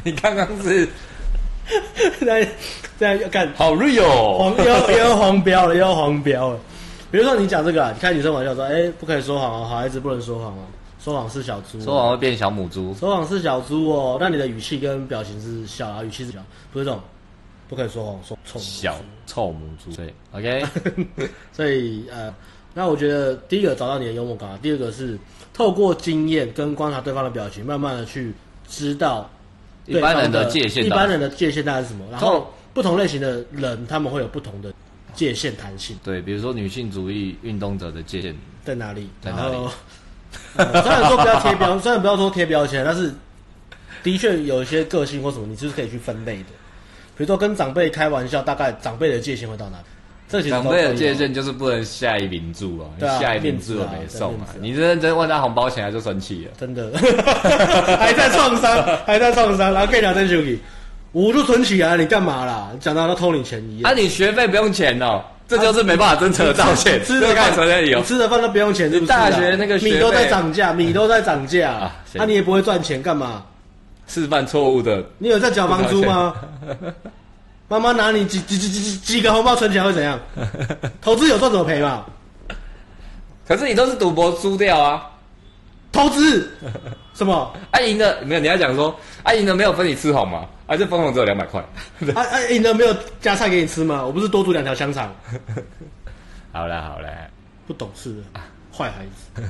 [0.02, 0.88] 你刚刚是。
[2.20, 2.46] 在
[2.98, 6.60] 在要干好 real 哦，黄标又要黄标了，又要黄标了。
[7.10, 10.60] 比如说你讲这个啊，你开女生玩笑说，哎、欸，不可以说谎哦，好孩子不能说谎哦，
[11.02, 14.18] 说谎是小猪，说谎会变小母猪，说谎是小猪哦。
[14.20, 16.38] 那你的语气跟表情是小啊，语气是小，
[16.70, 17.00] 不是这种，
[17.66, 18.96] 不可以说谎，说臭小
[19.26, 19.90] 臭母猪。
[19.96, 20.66] 对，OK。
[21.50, 22.34] 所以呃，
[22.74, 25.18] 那我觉得第一个找到你的幽默感，第二个是
[25.52, 28.34] 透过经验跟观察对方的表情，慢慢的去
[28.68, 29.30] 知道。
[29.86, 32.04] 一般人的界限，一般人的界限大概是什么？
[32.10, 34.72] 然后不同类型的人，他们会有不同的
[35.14, 35.94] 界限弹性。
[36.02, 39.10] 对，比如说女性主义运动者的界限在哪里？
[39.20, 39.56] 在哪里？
[40.56, 43.12] 呃、虽然说不要贴标，虽然不要说贴标签，但是
[44.02, 46.48] 的确有一些个性或什么，你就是可以去分类的。
[47.16, 49.84] 比如说跟长辈开玩笑，大概长辈的界限会到哪里？
[50.28, 56.90] 这其实长辈的界限就是不能下一名注啊，你下一名注都没送啊，你认真问他红包钱，他就生气了，真的，
[57.98, 60.58] 还在创伤， 还在创伤，然后跟你讲真兄弟，
[61.12, 62.70] 我就存起来，你干嘛啦？
[62.80, 67.52] 讲到他偷你钱一样，啊，你学费不用钱哦，这就是没办法真诚的道歉，吃的饭，
[68.04, 69.08] 吃的饭都不用钱，是不是？
[69.12, 73.44] 大学那个米都在涨价，米都在涨价啊，那你也不会赚钱，干嘛？
[74.08, 76.34] 示范错误的，你有在缴房租吗？
[77.68, 80.18] 妈妈拿你几几几几几个红包存起来会怎样？
[81.00, 82.04] 投资有赚怎么赔嘛？
[83.46, 85.10] 可是你都是赌博输掉啊！
[85.92, 86.50] 投资
[87.14, 87.52] 什么？
[87.70, 88.40] 啊赢的没有？
[88.40, 90.46] 你要讲说啊赢的没有分你吃好吗？
[90.66, 91.60] 啊这分红只有两百块。
[92.14, 94.04] 啊啊赢的没有加菜给你吃吗？
[94.04, 95.14] 我不是多煮两条香肠。
[96.52, 97.08] 好了好了，
[97.66, 98.40] 不懂事的
[98.76, 99.42] 坏孩子。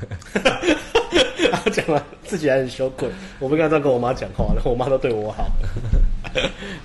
[1.51, 3.09] 然后讲完自己还很羞愧，
[3.39, 5.47] 我不应该这样跟我妈讲话了，我妈都对我好。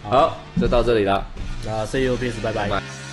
[0.04, 1.26] 好，就到这里了。
[1.66, 3.09] 那 see you，peace，拜拜。